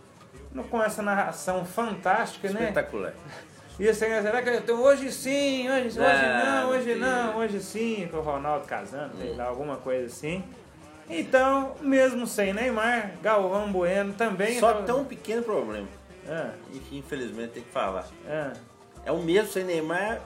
[0.70, 2.60] Com essa narração fantástica, né?
[2.60, 3.12] Espetacular.
[3.78, 8.06] E assim, será que eu hoje sim, hoje, hoje Ah, não, hoje não, hoje sim,
[8.08, 10.44] com o Ronaldo casando, sei lá, alguma coisa assim.
[11.10, 14.58] Então, mesmo sem Neymar, Galvão Bueno também.
[14.60, 15.88] Só tava- tem um pequeno problema.
[16.28, 18.06] Ah, E que infelizmente tem que falar.
[18.28, 18.52] ah.
[19.04, 20.20] É o mesmo sem Neymar,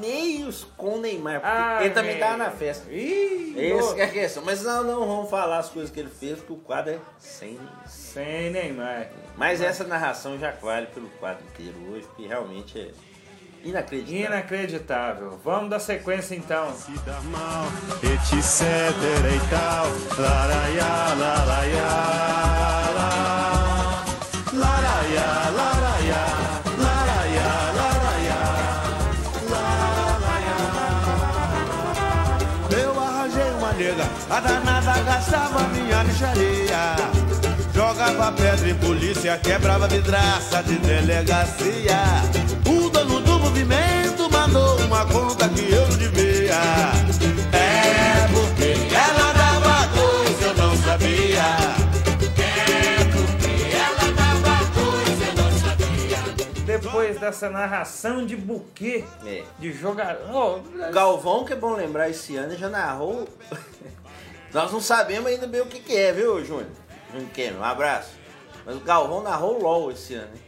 [0.00, 1.40] meios com Neymar.
[1.40, 2.20] Porque Ah, ele também meu.
[2.26, 2.90] tava na festa.
[2.90, 4.42] Ih, Esse que é a questão.
[4.44, 7.58] Mas não, não vamos falar as coisas que ele fez, porque o quadro é sem.
[7.86, 9.08] Sem Neymar.
[9.36, 12.90] Mas essa narração já vale pelo quadro inteiro hoje, porque realmente é.
[13.64, 14.26] Inacreditável.
[14.26, 15.40] Inacreditável.
[15.42, 16.74] Vamos dar sequência então.
[16.74, 17.64] se dar mal,
[18.02, 19.86] etc e tal.
[20.22, 21.14] Laraiá.
[21.18, 21.94] Laraiá,
[24.52, 26.43] laraiá, laraiá,
[34.34, 36.96] a danada gastava minha mixaria.
[37.72, 42.02] Jogava pedra em polícia, quebrava vidraça de delegacia.
[42.66, 46.54] O dono do movimento mandou uma conta que eu não devia.
[47.52, 51.44] É porque ela dava coisa, eu não sabia.
[52.42, 56.64] É porque ela dava coisa, eu não sabia.
[56.64, 59.42] Depois dessa narração de buquê É.
[59.60, 60.60] de jogador.
[60.60, 63.28] O Galvão, que é bom lembrar, esse ano já narrou.
[64.54, 66.68] Nós não sabemos ainda bem o que, que é, viu, Júnior?
[67.12, 68.10] Júnior Keno, um abraço.
[68.64, 70.30] Mas o Galvão narrou LOL esse ano.
[70.34, 70.40] hein?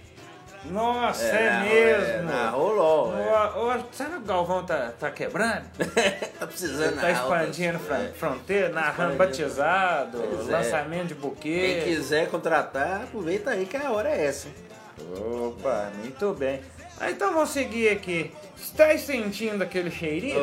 [0.70, 2.22] Nossa, é, narrou- mesmo.
[2.30, 3.18] narrou LOL.
[3.18, 3.56] é.
[3.56, 5.64] Ô, ô, será que o Galvão tá, tá quebrando?
[6.38, 8.08] tá precisando Ele tá expandindo outras- é.
[8.14, 10.52] fronteira, narrando batizado, é.
[10.52, 11.82] lançamento de Quem buquê.
[11.84, 14.48] quiser contratar, aproveita aí que a hora é essa.
[15.14, 16.60] Opa, muito bem.
[16.98, 18.32] Ah, então vamos seguir aqui.
[18.58, 20.38] Está sentindo aquele cheirinho?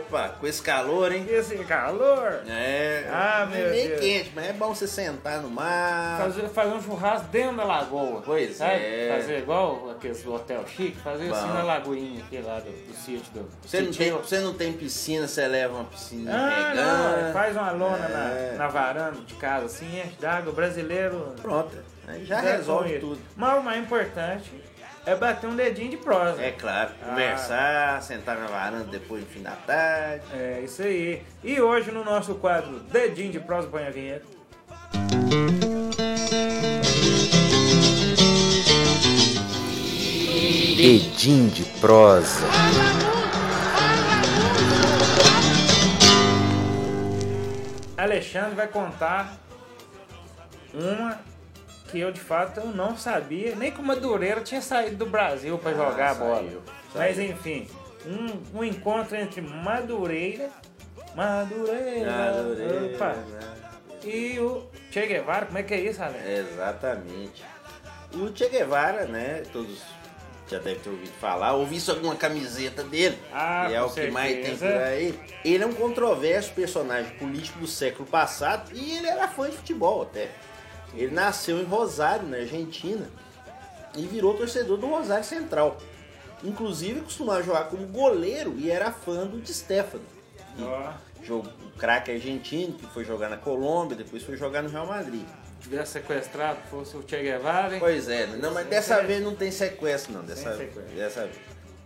[0.00, 1.24] Opa, com esse calor, hein?
[1.28, 2.42] Esse calor?
[2.48, 4.00] É, Ah, meu nem Deus.
[4.00, 6.18] quente, mas é bom você sentar no mar.
[6.20, 8.22] Fazer, fazer um churrasco dentro da lagoa.
[8.24, 8.72] Pois sabe?
[8.74, 9.16] é.
[9.20, 11.54] Fazer igual aqueles hotel chique, fazer assim Bom.
[11.54, 15.28] na lagoinha aqui lá do, do sítio do Você não, tem, você não tem piscina,
[15.28, 18.52] você leva uma piscina Ah, não, faz uma lona É.
[18.52, 20.50] na, na varanda de casa, assim, enche d'água.
[20.50, 21.70] O brasileiro Pronto,
[22.08, 23.20] aí já resolve tudo.
[23.36, 24.50] Mas o mais importante
[25.06, 26.42] é bater um dedinho de prosa.
[26.42, 27.06] É claro, Ah.
[27.08, 30.24] conversar, sentar na varanda depois no fim da tarde.
[30.32, 31.22] É isso aí.
[31.42, 34.24] E hoje no nosso quadro Dedinho de Prosa, põe a vinheta.
[40.76, 42.44] Dedinho de prosa.
[47.96, 49.36] Alexandre vai contar
[50.72, 51.18] uma
[51.94, 55.56] que eu de fato eu não sabia, nem que o Madureira tinha saído do Brasil
[55.58, 56.40] para jogar a bola.
[56.40, 57.30] Ah, saiu, Mas saiu.
[57.30, 57.68] enfim,
[58.04, 60.50] um, um encontro entre Madureira,
[61.14, 63.14] Madureira, Madureira, opa,
[64.02, 66.26] e o Che Guevara, como é que é isso, Alex?
[66.26, 67.44] Exatamente.
[68.12, 69.44] O Che Guevara, né?
[69.52, 69.78] Todos
[70.50, 74.10] já devem ter ouvido falar, ou visto alguma camiseta dele, Ah, que é o que
[74.10, 74.66] mais tem certeza.
[74.72, 75.20] por aí.
[75.44, 80.02] Ele é um controverso personagem político do século passado e ele era fã de futebol
[80.02, 80.28] até.
[80.96, 83.08] Ele nasceu em Rosário, na Argentina,
[83.96, 85.78] e virou torcedor do Rosário Central.
[86.42, 90.04] Inclusive costumava jogar como goleiro e era fã do Di Stefano.
[91.22, 95.24] Jogo, o craque argentino que foi jogar na Colômbia, depois foi jogar no Real Madrid.
[95.60, 97.80] tivesse sequestrado, fosse o Che Guevara, hein?
[97.80, 100.94] Pois é, não, mas dessa vez não tem sequestro não, dessa, sequestro.
[100.94, 101.36] dessa vez.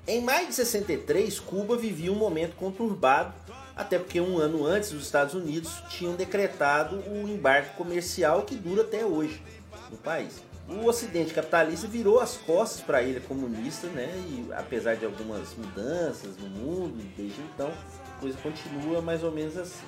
[0.09, 3.33] Em maio de 63, Cuba vivia um momento conturbado,
[3.79, 8.83] até porque um ano antes os Estados Unidos tinham decretado o embarque comercial que dura
[8.83, 9.41] até hoje
[9.89, 10.43] no país.
[10.69, 14.13] O Ocidente capitalista virou as costas para a ilha comunista, né?
[14.29, 17.73] E apesar de algumas mudanças no mundo desde então,
[18.17, 19.87] a coisa continua mais ou menos assim.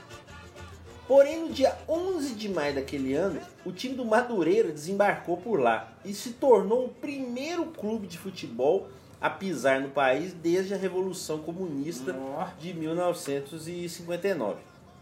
[1.06, 5.92] Porém, no dia 11 de maio daquele ano, o time do Madureira desembarcou por lá
[6.04, 8.88] e se tornou o primeiro clube de futebol
[9.20, 12.16] a pisar no país desde a Revolução Comunista
[12.58, 14.60] de 1959.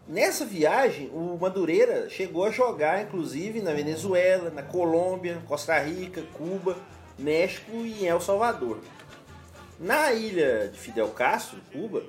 [0.09, 6.77] Nessa viagem, o Madureira chegou a jogar, inclusive, na Venezuela, na Colômbia, Costa Rica, Cuba,
[7.19, 8.79] México e em El Salvador.
[9.79, 12.03] Na ilha de Fidel Castro, Cuba,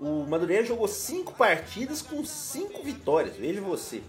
[0.00, 3.36] o Madureira jogou cinco partidas com cinco vitórias.
[3.36, 4.02] Veja você.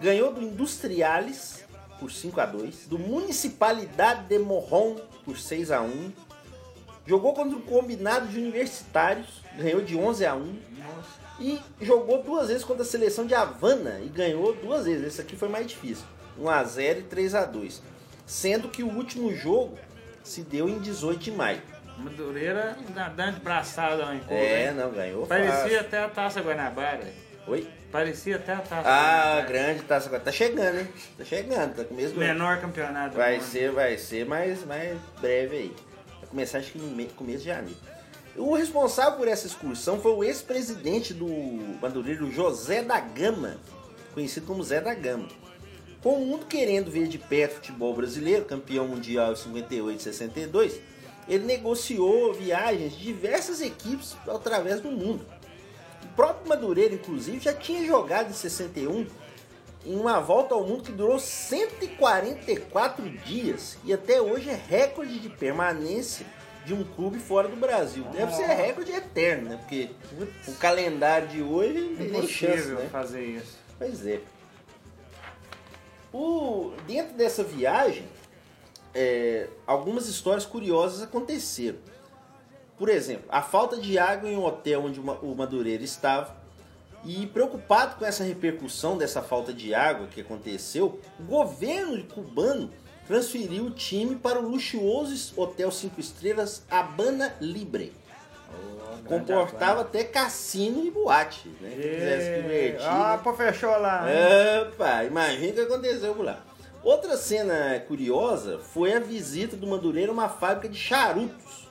[0.00, 1.64] Ganhou do Industriales
[2.00, 6.12] por 5 a 2 do Municipalidade de Morron por 6 a 1
[7.06, 10.56] Jogou contra o Combinado de Universitários, ganhou de 11 a 1
[11.40, 15.06] E jogou duas vezes contra a seleção de Havana e ganhou duas vezes.
[15.06, 16.04] Esse aqui foi mais difícil.
[16.38, 17.82] 1 a 0 e 3 a 2
[18.24, 19.76] Sendo que o último jogo
[20.22, 21.60] se deu em 18 de maio.
[21.98, 24.74] Madureira nadando de braçada lá em Cuba, É, hein?
[24.74, 25.80] não, ganhou Parecia fácil.
[25.80, 27.06] até a Taça Guanabara.
[27.46, 27.68] Oi?
[27.90, 29.46] Parecia até a Taça Ah, Guanabara.
[29.46, 30.22] grande taça agora.
[30.22, 30.88] Tá chegando, hein?
[31.18, 32.18] Tá chegando, tá com mesmo.
[32.18, 35.76] Menor campeonato Vai ser, vai ser mais, mais breve aí.
[36.32, 37.76] Começar acho que no me- começo de janeiro.
[38.34, 41.28] O responsável por essa excursão foi o ex-presidente do
[41.78, 43.58] Madureiro, José da Gama,
[44.14, 45.28] conhecido como Zé da Gama.
[46.02, 50.02] Com o mundo querendo ver de perto o futebol brasileiro, campeão mundial em 58 e
[50.02, 50.80] 62,
[51.28, 55.26] ele negociou viagens de diversas equipes através do mundo.
[56.02, 59.06] O próprio Madureira, inclusive, já tinha jogado em 61
[59.84, 65.28] em uma volta ao mundo que durou 144 dias e até hoje é recorde de
[65.28, 66.24] permanência
[66.64, 68.04] de um clube fora do Brasil.
[68.12, 69.56] Deve ser recorde eterno, né?
[69.56, 69.90] Porque
[70.46, 72.88] o calendário de hoje não tem nem chance, Impossível né?
[72.90, 73.58] fazer isso.
[73.78, 74.20] Pois é.
[76.12, 78.04] O, dentro dessa viagem,
[78.94, 81.78] é, algumas histórias curiosas aconteceram.
[82.78, 86.41] Por exemplo, a falta de água em um hotel onde o Ma- o Madureira estava.
[87.04, 92.70] E preocupado com essa repercussão dessa falta de água que aconteceu, o governo cubano
[93.06, 97.92] transferiu o time para o luxuoso hotel 5 estrelas Habana Libre.
[99.06, 101.70] Comportava até cassino e boate, né?
[101.70, 103.20] Quem quisesse se divertir, Ah, né?
[103.24, 104.04] pô, fechou lá.
[104.68, 106.40] Opa, imagina o que aconteceu por lá.
[106.84, 111.68] Outra cena curiosa foi a visita do Madureira a uma fábrica de charutos.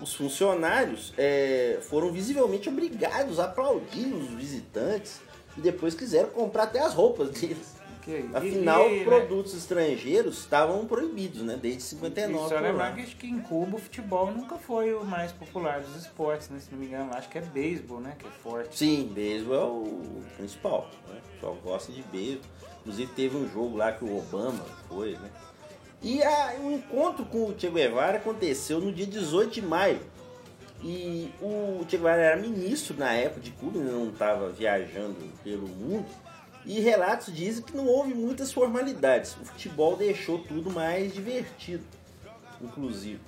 [0.00, 5.20] Os funcionários eh, foram visivelmente obrigados a aplaudir os visitantes
[5.56, 7.74] e depois quiseram comprar até as roupas deles.
[8.02, 11.58] Que- Afinal, e- e, né, produtos estrangeiros estavam proibidos, né?
[11.60, 12.60] Desde 59 E só lá.
[12.60, 16.60] lembrar que que em Cuba o futebol nunca foi o mais popular dos esportes, né?
[16.60, 18.14] Se não me engano, acho que é beisebol, né?
[18.16, 18.76] Que é forte.
[18.78, 20.88] Sim, beisebol é o principal.
[21.08, 21.18] Né?
[21.18, 22.44] O pessoal gosta de beisebol.
[22.82, 25.28] Inclusive teve um jogo lá que o Obama foi, né?
[26.06, 26.20] E
[26.62, 29.98] o encontro com o Che Guevara aconteceu no dia 18 de maio.
[30.80, 36.06] E o Che Guevara era ministro na época de Cuba, não estava viajando pelo mundo.
[36.64, 39.36] E relatos dizem que não houve muitas formalidades.
[39.42, 41.82] O futebol deixou tudo mais divertido,
[42.62, 43.18] inclusive.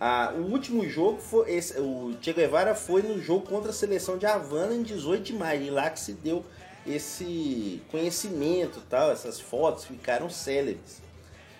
[0.00, 4.18] Ah, o último jogo foi esse, o Che Guevara foi no jogo contra a seleção
[4.18, 6.44] de Havana em 18 de maio, e lá que se deu
[6.86, 11.02] esse conhecimento, tal, essas fotos ficaram célebres.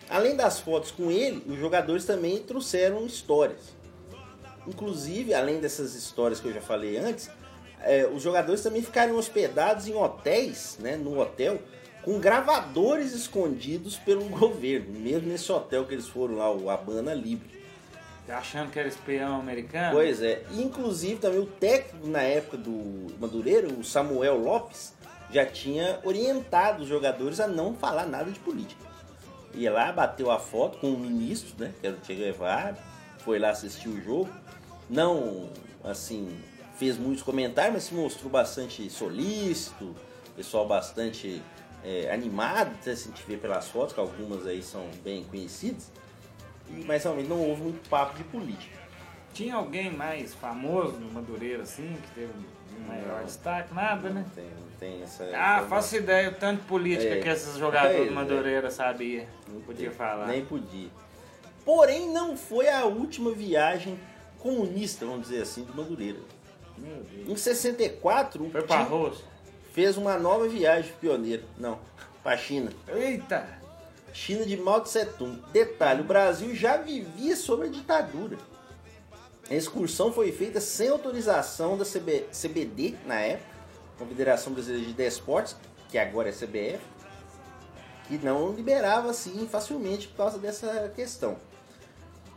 [0.08, 3.74] Além das fotos com ele, os jogadores também trouxeram histórias.
[4.66, 7.30] Inclusive, além dessas histórias que eu já falei antes,
[7.82, 11.60] eh, os jogadores também ficaram hospedados em hotéis, né, no hotel,
[12.02, 17.60] com gravadores escondidos pelo governo, mesmo nesse hotel que eles foram lá, o Habana Libre.
[18.28, 19.92] Achando que era espião americano?
[19.92, 24.92] Pois é, e inclusive também o técnico na época do Madureira, o Samuel Lopes,
[25.32, 28.84] já tinha orientado os jogadores a não falar nada de política.
[29.54, 32.76] Ia lá, bateu a foto com o ministro, né, que era o Che Guevara,
[33.18, 34.30] foi lá assistir o jogo.
[34.88, 35.48] Não,
[35.84, 36.38] assim,
[36.78, 39.94] fez muitos comentários, mas se mostrou bastante solícito,
[40.36, 41.42] pessoal bastante
[41.84, 45.90] é, animado, até se a gente vê pelas fotos, que algumas aí são bem conhecidas.
[46.68, 48.78] E- Mas realmente não houve muito papo de política.
[49.32, 52.32] Tinha alguém mais famoso no Madureira, assim, que teve
[52.78, 53.72] um maior destaque?
[53.74, 54.22] Nada, né?
[54.26, 55.28] Não tem, não tem essa.
[55.34, 57.20] Ah, faço ideia o tanto de política É.
[57.20, 58.14] que esses jogadores Pois do é.
[58.16, 59.26] Madureira sabiam.
[59.46, 60.26] Não Não podia falar.
[60.26, 60.88] Nem podia.
[61.64, 64.00] Porém, não foi a última viagem
[64.38, 66.18] comunista, vamos dizer assim, do Madureira.
[66.78, 67.28] Meu Deus.
[67.28, 69.24] Em 64, o Foi Rússia.
[69.72, 71.42] fez uma nova viagem pioneira.
[71.58, 71.78] Não,
[72.22, 72.72] pra China.
[72.88, 73.46] Eita!
[74.12, 75.40] China de Mao Tse Tung.
[75.52, 78.38] Detalhe, o Brasil já vivia sob a ditadura.
[79.48, 83.49] A excursão foi feita sem autorização da CB CBD na época,
[84.00, 85.54] Confederação Brasileira de Desportes,
[85.90, 86.80] que agora é CBF,
[88.08, 91.36] que não liberava assim facilmente por causa dessa questão.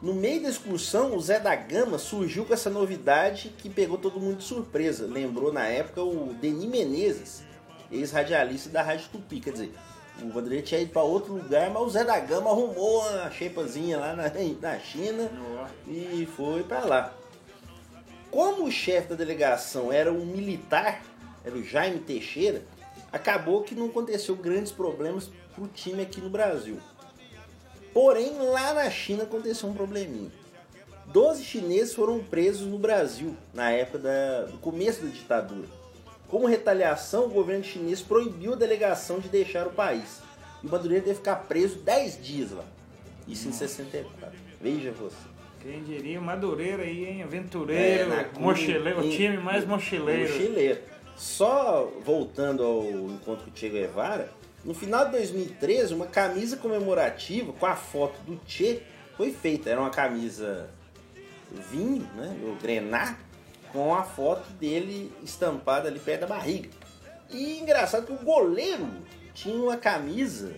[0.01, 4.19] No meio da excursão, o Zé da Gama surgiu com essa novidade que pegou todo
[4.19, 5.07] mundo de surpresa.
[5.07, 7.43] Lembrou na época o Denis Menezes,
[7.89, 9.39] ex-radialista da Rádio Tupi.
[9.39, 9.73] Quer dizer,
[10.21, 13.97] o Vanderlei tinha ido para outro lugar, mas o Zé da Gama arrumou uma xepazinha
[13.97, 14.25] lá na,
[14.61, 15.31] na China
[15.87, 17.13] e foi para lá.
[18.29, 21.01] Como o chefe da delegação era um militar,
[21.43, 22.63] era o Jaime Teixeira,
[23.11, 26.79] acabou que não aconteceu grandes problemas para o time aqui no Brasil.
[27.93, 30.31] Porém, lá na China aconteceu um probleminha.
[31.07, 35.67] Doze chineses foram presos no Brasil na época da- do começo da ditadura.
[36.27, 40.21] Como retaliação, o governo chinês proibiu a delegação de deixar o país.
[40.63, 42.63] E o Madureira teve que ficar preso 10 dias lá.
[43.27, 44.31] Isso em 64.
[44.59, 45.15] Veja você.
[45.61, 47.21] Quem diria o Madureira aí, hein?
[47.23, 50.33] Aventureiro, É, mochileiro, o em- time mais mochileiro.
[50.33, 50.81] Mochileiro.
[51.15, 54.29] Só voltando ao encontro com o Che Guevara,
[54.63, 58.81] no final de 2013, uma camisa comemorativa com a foto do Che
[59.17, 59.69] foi feita.
[59.69, 60.69] Era uma camisa
[61.69, 62.35] vinho, né?
[62.43, 63.17] O grená,
[63.71, 66.69] com a foto dele estampada ali perto da barriga.
[67.29, 68.87] E engraçado que o goleiro
[69.33, 70.53] tinha uma camisa,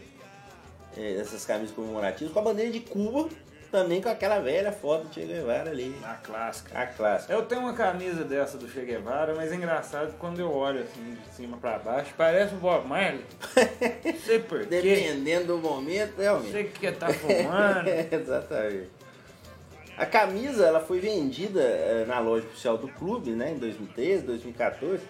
[0.96, 3.30] é, essas camisas comemorativas, com a bandeira de Cuba,
[3.76, 5.94] também com aquela velha foto do Che Guevara ali.
[6.02, 6.80] A clássica.
[6.80, 7.34] A clássica.
[7.34, 10.82] Eu tenho uma camisa dessa do Che Guevara, mas é engraçado que quando eu olho
[10.82, 13.26] assim de cima pra baixo, parece o Bob Marley.
[14.06, 14.66] Não sei por.
[14.66, 16.54] Dependendo do momento, realmente.
[16.54, 17.90] Sei que tá fumando.
[17.90, 18.90] Exatamente.
[19.98, 25.02] A camisa ela foi vendida eh, na loja oficial do clube, né, em 2013, 2014,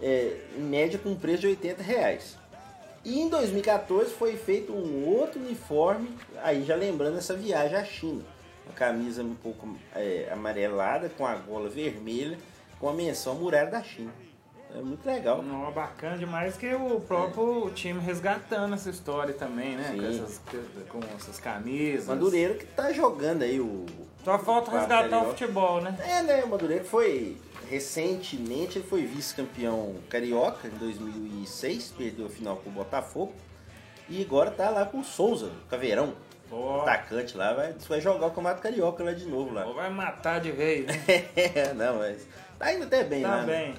[0.00, 2.36] eh, em média com um preço de 80 reais.
[3.04, 8.22] E em 2014 foi feito um outro uniforme, aí já lembrando essa viagem à China.
[8.64, 12.38] uma camisa um pouco é, amarelada com a gola vermelha,
[12.78, 14.12] com a menção muralha da China.
[14.74, 15.42] É muito legal.
[15.42, 19.94] Não, bacana demais que o próprio time resgatando essa história também, né?
[19.94, 20.40] Com essas,
[20.88, 22.06] com essas camisas.
[22.06, 23.84] Madureira que tá jogando aí o.
[24.24, 25.94] Só falta resgatar o futebol, né?
[26.00, 26.44] É, né?
[26.44, 27.36] O Madureira foi.
[27.72, 33.32] Recentemente ele foi vice-campeão carioca em 2006, perdeu a final com o Botafogo.
[34.10, 36.12] E agora tá lá com o Souza, o Caveirão.
[36.82, 39.64] Atacante lá, vai, vai jogar o Campeonato Carioca lá de novo lá.
[39.64, 40.94] Ou vai matar de vez, né?
[41.74, 43.46] Não, mas tá indo até bem Tá né?
[43.46, 43.74] bem.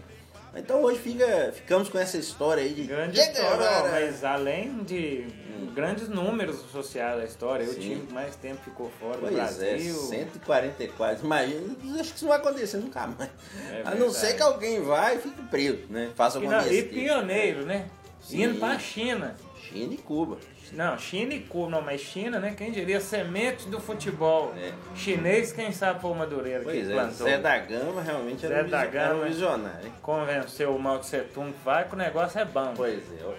[0.55, 4.83] Então hoje fica, ficamos com essa história aí de Grande Chega, história, ó, mas além
[4.83, 5.25] de
[5.73, 7.79] grandes números associados à história, o Sim.
[7.79, 9.95] time que mais tempo ficou fora do Pois é, Brasil.
[9.95, 11.25] 144.
[11.25, 13.29] Imagina, acho que isso não vai acontecer nunca mais.
[13.71, 16.11] É a não ser que alguém vá e fique preso, né?
[16.15, 17.87] Faça alguma não, e pioneiro, né?
[18.21, 18.43] Sim.
[18.43, 19.35] Indo pra China.
[19.59, 20.37] China e Cuba.
[20.73, 22.53] Não, China e Cuba, não, mas China, né?
[22.57, 24.53] Quem diria semente do futebol.
[24.95, 26.63] Chinês, quem sabe foi o Madureira É.
[26.63, 27.27] Pois que é, plantou.
[27.27, 29.29] Zé da Gama realmente Zé era, um da visio- era um Gama.
[29.29, 29.85] visionário.
[29.85, 29.93] hein?
[30.01, 32.73] Convenceu o Mao Tse Tung que vai que o negócio é bom.
[32.75, 33.33] Pois é, ó.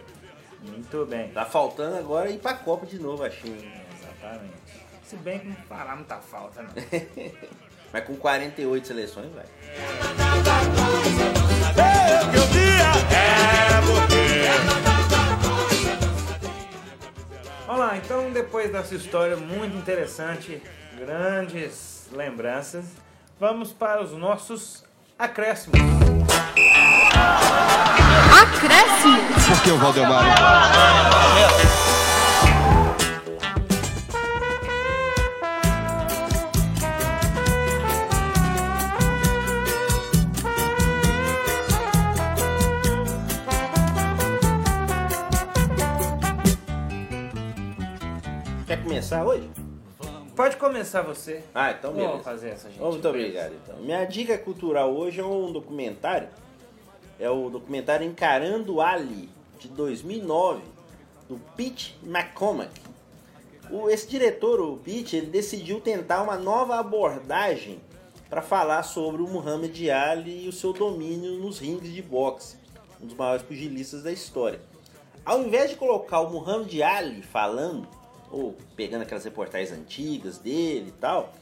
[0.71, 1.29] Muito bem.
[1.31, 3.57] Tá faltando agora ir pra Copa de novo a China.
[3.99, 4.55] Exatamente.
[5.05, 6.71] Se bem que não fará muita falta, não.
[7.93, 9.45] Mas com 48 seleções vai.
[11.05, 12.64] o dia é
[17.95, 20.61] lá, então depois dessa história muito interessante,
[20.99, 22.85] grandes lembranças,
[23.39, 24.85] vamos para os nossos
[25.19, 25.79] acréscimos.
[28.43, 29.19] Acréscimo.
[29.49, 30.25] Por que o Valdemar?
[49.15, 49.51] Começar hoje?
[50.35, 51.45] Pode começar você.
[51.55, 52.11] Ah, então beleza.
[52.11, 52.81] Vamos fazer essa gente.
[52.81, 53.77] Muito obrigado, então.
[53.79, 56.29] Minha dica cultural hoje é um documentário.
[57.21, 59.29] É o documentário Encarando Ali,
[59.61, 60.63] de 2009,
[61.29, 62.73] do Pete McCormack.
[63.71, 67.81] O, esse diretor, o Pete, ele decidiu tentar uma nova abordagem
[68.29, 72.57] para falar sobre o Muhammad Ali e o seu domínio nos rings de boxe,
[73.01, 74.61] um dos maiores pugilistas da história.
[75.25, 77.87] Ao invés de colocar o Muhammad Ali falando,
[78.35, 81.33] ou pegando aquelas reportagens antigas dele e tal,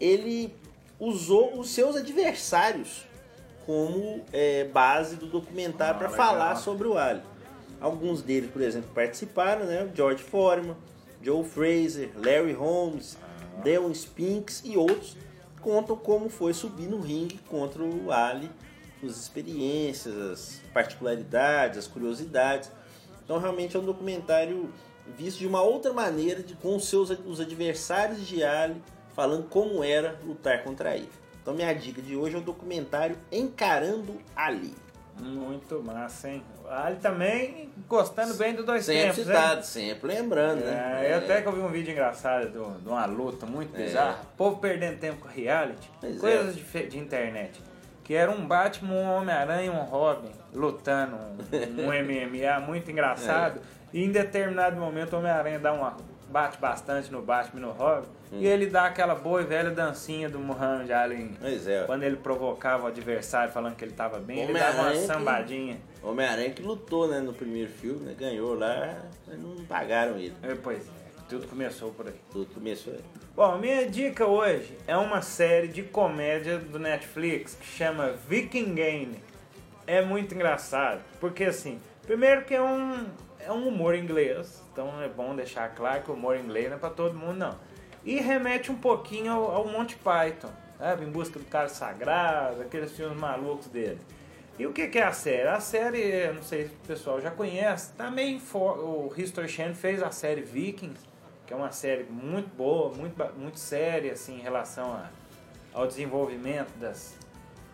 [0.00, 0.54] ele
[0.98, 3.04] usou os seus adversários
[3.66, 7.22] como é, base do documentário Ah, para falar sobre o Ali.
[7.80, 9.90] Alguns deles, por exemplo, participaram, né?
[9.94, 10.76] George Foreman,
[11.22, 13.60] Joe Fraser, Larry Holmes, Ah.
[13.62, 15.16] Delon Spinks e outros
[15.60, 18.50] contam como foi subir no ringue contra o Ali,
[19.04, 22.70] as experiências, as particularidades, as curiosidades.
[23.24, 24.72] Então realmente é um documentário
[25.16, 28.82] visto de uma outra maneira, de, com os seus os adversários de Ali,
[29.14, 31.10] falando como era lutar contra ele.
[31.42, 34.74] Então minha dica de hoje é o documentário Encarando Ali.
[35.20, 36.42] Muito massa, hein?
[36.68, 39.62] Ali também gostando bem do dois Sempre tempos, citado, hein?
[39.64, 41.06] sempre lembrando, né?
[41.08, 43.84] É, eu até que eu vi um vídeo engraçado do- de uma luta muito É.
[43.84, 44.20] bizarra.
[44.32, 45.90] O povo perdendo tempo com reality.
[46.00, 46.18] Pois é.
[46.18, 47.60] coisas de, de internet.
[48.04, 53.58] Que era um Batman, um Homem-Aranha e um Robin lutando um, um MMA muito engraçado.
[53.58, 53.79] É.
[53.92, 55.96] E em determinado momento o Homem-Aranha dá uma,
[56.28, 58.08] bate bastante no Batman e no Robin.
[58.32, 58.38] Hum.
[58.40, 61.36] E ele dá aquela boa e velha dancinha do Muhammad Ali.
[61.40, 61.84] Pois é.
[61.84, 65.78] Quando ele provocava o adversário falando que ele tava bem, ele dava uma sambadinha.
[66.02, 70.34] Homem-Aranha que lutou né, no primeiro filme, né, ganhou lá, mas não pagaram ele.
[70.42, 70.90] É, Pois é,
[71.28, 72.14] tudo começou por aí.
[72.30, 73.00] Tudo começou aí.
[73.34, 79.16] Bom, minha dica hoje é uma série de comédia do Netflix que chama Viking Game.
[79.86, 83.06] É muito engraçado, porque assim, primeiro que é um,
[83.44, 86.78] é um humor inglês, então é bom deixar claro que o humor inglês não é
[86.78, 87.58] pra todo mundo não.
[88.04, 91.04] E remete um pouquinho ao, ao Monty Python, sabe?
[91.04, 93.98] Em busca do cara sagrado, aqueles filmes malucos dele.
[94.58, 95.48] E o que, que é a série?
[95.48, 98.78] A série, não sei se o pessoal já conhece, tá meio em for...
[98.78, 101.00] O History Channel fez a série Vikings,
[101.46, 105.08] que é uma série muito boa, muito, muito séria assim, em relação a,
[105.72, 107.16] ao desenvolvimento das,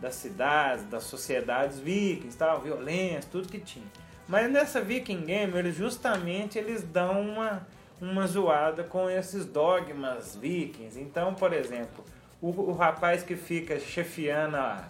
[0.01, 3.87] das cidades, das sociedades vikings, tal, violência, tudo que tinha.
[4.29, 7.67] Mas nessa Viking Game, eles justamente eles dão uma,
[8.01, 11.01] uma zoada com esses dogmas vikings.
[11.01, 12.05] Então, por exemplo,
[12.43, 14.85] o, o rapaz que fica chefiando a,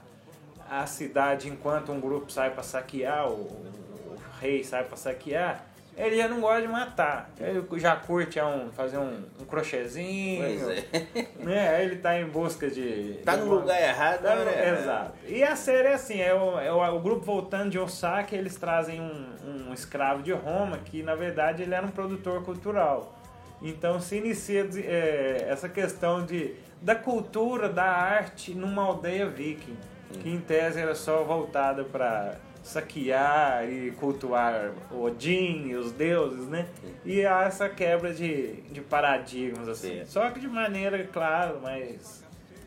[0.70, 5.64] a cidade enquanto um grupo sai para saquear, o, o rei sai para saquear,
[5.96, 7.30] ele já não gosta de matar.
[7.40, 10.42] Ele já curte é um, fazer um, um crochêzinho.
[10.44, 11.26] Pois é.
[11.42, 11.68] Né?
[11.76, 13.20] Aí ele tá em busca de.
[13.24, 14.80] Tá de no uma- lugar errado, Tá errada.
[14.80, 15.12] Exato.
[15.26, 18.56] E a série é assim: é o, é o, o grupo voltando de Osaka, eles
[18.56, 23.14] trazem um, um escravo de Roma que na verdade ele era um produtor cultural.
[23.62, 29.76] Então se inicia é, essa questão de, da cultura, da arte numa aldeia viking,
[30.20, 32.34] que em tese era só voltada para
[32.66, 36.66] saquear e cultuar Odin e os deuses, né?
[37.04, 40.04] E há essa quebra de, de paradigmas, assim.
[40.04, 42.24] Só que de maneira, claro, mais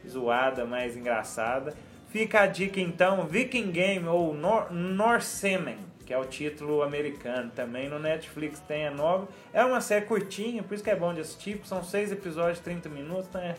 [0.08, 1.74] zoada, mais engraçada.
[2.08, 7.90] Fica a dica então, Viking Game ou Nor Norsemen, que é o título americano também.
[7.90, 9.28] No Netflix tem a nova.
[9.54, 11.60] É uma série curtinha, por isso que é bom de assistir.
[11.66, 13.56] São seis episódios de 30 minutos, né?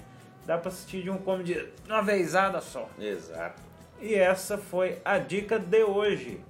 [0.46, 2.88] Dá pra assistir de um como de uma vezada só.
[2.98, 3.69] Exato.
[4.00, 6.40] E essa foi a dica de hoje.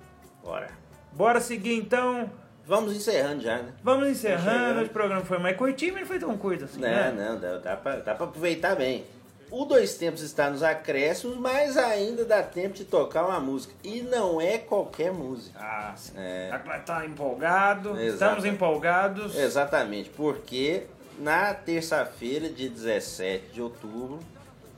[0.42, 0.68] Bora.
[1.12, 2.30] Bora seguir então.
[2.64, 3.72] Vamos encerrando já, né?
[3.82, 4.84] Vamos encerrando.
[4.84, 7.12] O programa foi mais curtinho, mas não foi tão curto assim, Não, né?
[7.16, 9.04] não, dá, dá, pra, dá pra aproveitar bem.
[9.50, 13.74] O Dois Tempos está nos acréscimos, mas ainda dá tempo de tocar uma música.
[13.82, 15.58] E não é qualquer música.
[15.60, 16.12] Ah, sim.
[16.16, 16.56] É.
[16.86, 18.00] Tá empolgado.
[18.00, 19.36] Estamos empolgados.
[19.36, 20.84] Exatamente, porque
[21.18, 24.20] na terça-feira, dia 17 de outubro,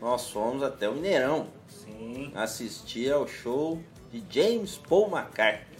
[0.03, 2.32] nós fomos até o Mineirão Sim.
[2.34, 3.80] assistir ao show
[4.11, 5.78] de James Paul McCartney.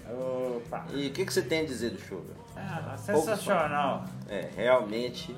[0.57, 0.87] Opa.
[0.95, 2.25] E o que, que você tem a dizer do show?
[2.57, 4.05] Ah, sensacional.
[4.29, 5.35] É, realmente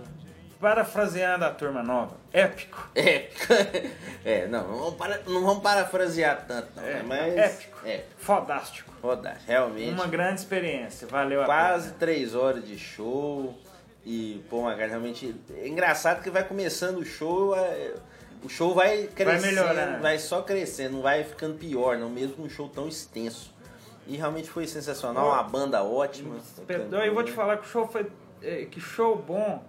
[0.61, 2.17] Parafraseando a turma nova.
[2.33, 2.89] Épico.
[2.95, 3.53] épico.
[4.25, 7.87] É, não, não vamos, para- não vamos parafrasear tanto, não, É, mas épico.
[7.87, 8.91] É, Fodástico.
[9.03, 9.91] foda, realmente.
[9.93, 11.07] Uma grande experiência.
[11.07, 13.59] Valeu a quase três horas de show.
[14.07, 15.37] E, pô, McCartney realmente.
[15.59, 17.55] É engraçado que vai começando o show.
[17.55, 17.93] é,
[18.45, 20.03] O show vai crescendo, melhorando.
[20.03, 23.53] vai só crescendo, não vai ficando pior, não, mesmo um show tão extenso.
[24.07, 26.37] E realmente foi sensacional, uma banda ótima.
[26.67, 28.07] Perdoa, eu vou te falar que o show foi.
[28.43, 29.65] é, Que show bom.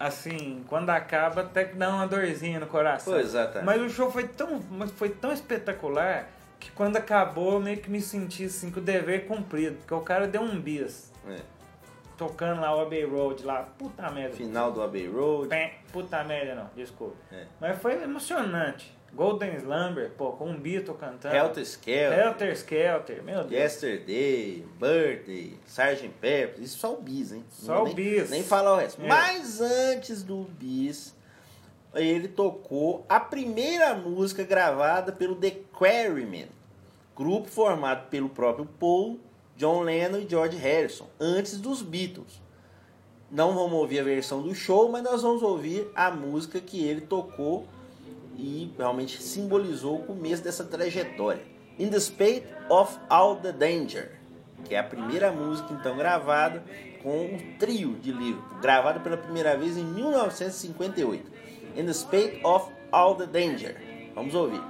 [0.00, 3.12] Assim, quando acaba, até que dá uma dorzinha no coração.
[3.12, 3.64] Pois, exatamente.
[3.66, 6.28] Mas o show foi tão, mas foi tão espetacular
[6.60, 9.76] que quando acabou, eu meio que me senti assim, com o dever cumprido.
[9.78, 11.12] Porque o cara deu um bis.
[11.28, 11.36] É,
[12.18, 13.62] Tocando lá o Abbey Road lá.
[13.78, 14.36] Puta merda.
[14.36, 15.48] final do Abbey Road.
[15.48, 17.16] Pé, Puta merda não, desculpa.
[17.32, 17.46] É.
[17.60, 18.98] Mas foi emocionante.
[19.14, 21.34] Golden Slumber, pô, com um Beatle cantando.
[21.34, 22.18] Helter Skelter.
[22.18, 23.52] Helter Skelter, meu Deus.
[23.52, 26.08] Yesterday, Birthday, Sgt.
[26.20, 27.44] Pepper, isso só o bis, hein?
[27.48, 28.28] Só Não o bis.
[28.28, 29.00] Nem falar o resto.
[29.00, 29.06] É.
[29.06, 31.16] Mas antes do bis,
[31.94, 36.48] ele tocou a primeira música gravada pelo The Quarrymen,
[37.16, 39.18] grupo formado pelo próprio Paul,
[39.58, 42.40] John Lennon e George Harrison, antes dos Beatles.
[43.28, 47.00] Não vamos ouvir a versão do show, mas nós vamos ouvir a música que ele
[47.00, 47.66] tocou
[48.36, 51.42] e realmente simbolizou o começo dessa trajetória.
[51.76, 54.20] In the Spate of All the Danger,
[54.64, 56.62] que é a primeira música então gravada
[57.02, 61.32] com o trio de Liverpool, gravada pela primeira vez em 1958.
[61.76, 63.76] In the Spate of All the Danger.
[64.14, 64.62] Vamos ouvir.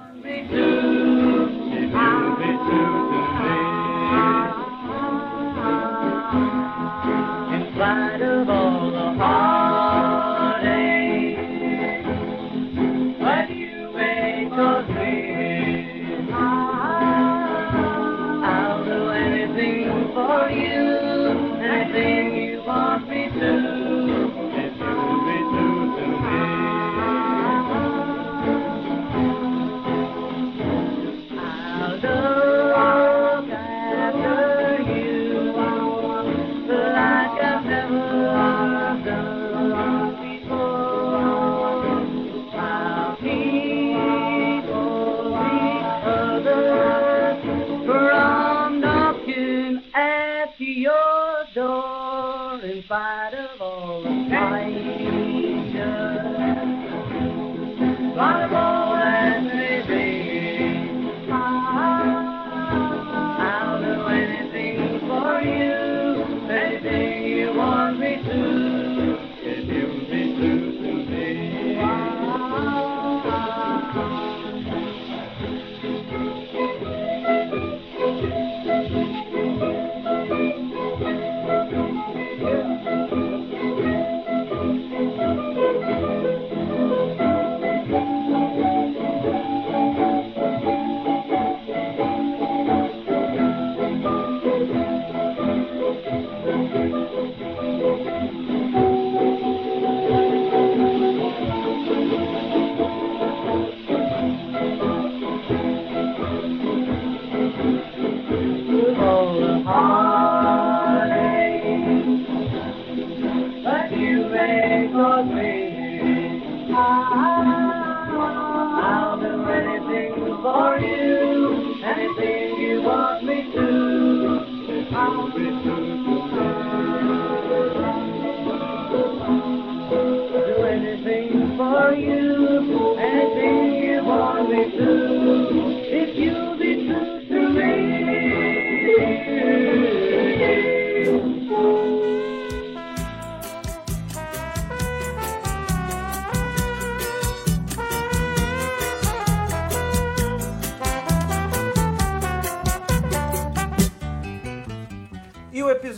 [52.59, 54.99] Door in spite of all the danger.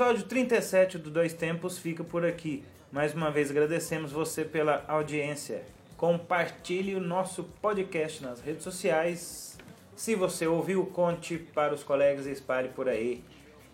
[0.02, 2.64] Episódio 37 do Dois Tempos fica por aqui.
[2.92, 5.64] Mais uma vez agradecemos você pela audiência.
[5.96, 9.60] Compartilhe o nosso podcast nas redes sociais.
[9.96, 13.24] Se você ouviu, conte para os colegas e espalhe por aí.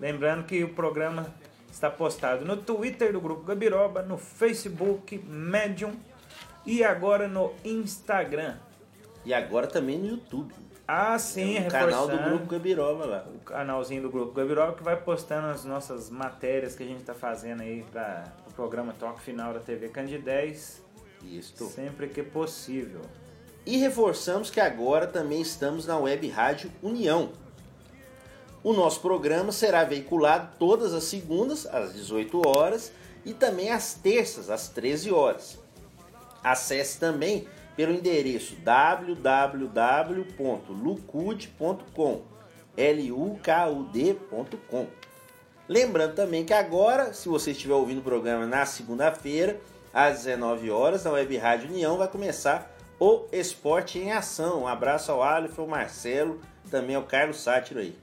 [0.01, 1.33] Lembrando que o programa
[1.71, 5.93] está postado no Twitter do Grupo Gabiroba, no Facebook, Medium
[6.65, 8.57] e agora no Instagram.
[9.23, 10.53] E agora também no YouTube.
[10.87, 12.17] Ah, sim, É o canal do.
[12.17, 13.25] Grupo Gabiroba lá.
[13.35, 17.13] o canalzinho do Grupo Gabiroba que vai postando as nossas matérias que a gente está
[17.13, 20.81] fazendo aí para o programa Toque Final da TV Candidez,
[21.21, 21.67] Isso.
[21.69, 23.01] sempre que possível.
[23.65, 27.33] E reforçamos que agora também estamos na web rádio União.
[28.63, 32.93] O nosso programa será veiculado todas as segundas às 18 horas
[33.25, 35.59] e também às terças às 13 horas.
[36.41, 37.45] Acesse também
[37.77, 38.55] pelo endereço
[40.77, 42.21] www.lucud.com
[42.75, 44.87] L-U-K-U-D.com
[45.69, 49.59] Lembrando também que agora, se você estiver ouvindo o programa na segunda-feira,
[49.93, 54.61] às 19 horas, na Web Rádio União, vai começar o Esporte em Ação.
[54.63, 56.39] Um abraço ao Alif, ao Marcelo,
[56.71, 57.97] também ao Carlos Sátiro aí.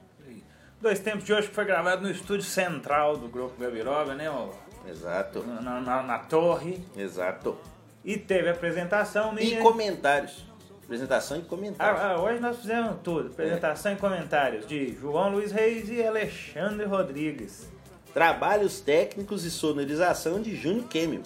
[0.79, 4.29] Dois tempos de hoje que foi gravado no estúdio central do Grupo Gabiroba, né?
[4.29, 4.49] ó,
[4.87, 6.79] Exato, Na, na- na torre.
[6.95, 7.57] exato.
[8.05, 9.61] E teve apresentação E minha.
[9.61, 10.45] comentários.
[10.83, 11.99] Apresentação e comentários.
[11.99, 13.29] Ah, ah, hoje nós fizemos tudo.
[13.29, 17.67] Apresentação e comentários de João Luiz Reis e Alexandre Rodrigues.
[18.13, 21.21] Trabalhos técnicos e sonorização de Júnior Kemel.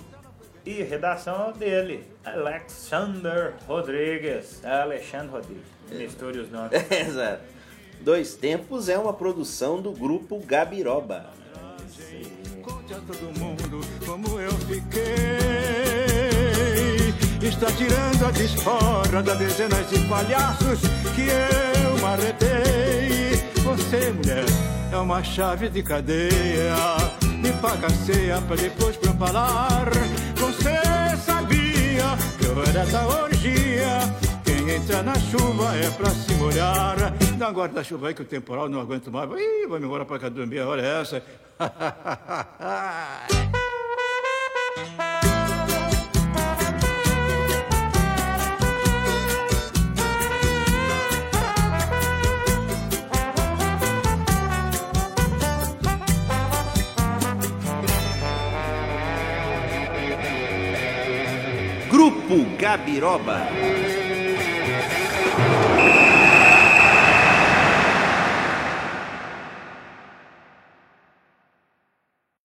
[0.66, 4.64] E redação dele, Alexander Rodrigues.
[4.64, 5.64] Alexandre Rodrigues.
[5.92, 6.72] Misture os nomes.
[6.90, 7.44] Exato.
[8.02, 11.32] Dois Tempos é uma produção do grupo Gabiroba.
[12.62, 15.59] Conte a todo mundo como eu fiquei.
[17.50, 20.82] Está tirando a desforra das dezenas de palhaços
[21.16, 21.28] que
[21.84, 23.44] eu marretei.
[23.64, 24.46] Você, mulher,
[24.92, 26.76] é uma chave de cadeia.
[27.42, 29.90] Me paga ceia pra depois pra falar.
[30.36, 30.76] Você
[31.26, 33.98] sabia que eu era da orgia.
[34.46, 36.98] Quem entra na chuva é pra se molhar.
[37.36, 39.28] Dá um guarda-chuva aí que o temporal não aguento mais.
[39.32, 41.24] Ih, vai me embora pra cá dormir, olha essa.
[62.30, 63.50] Pugabiroba.
[63.50, 63.90] Gabiroba.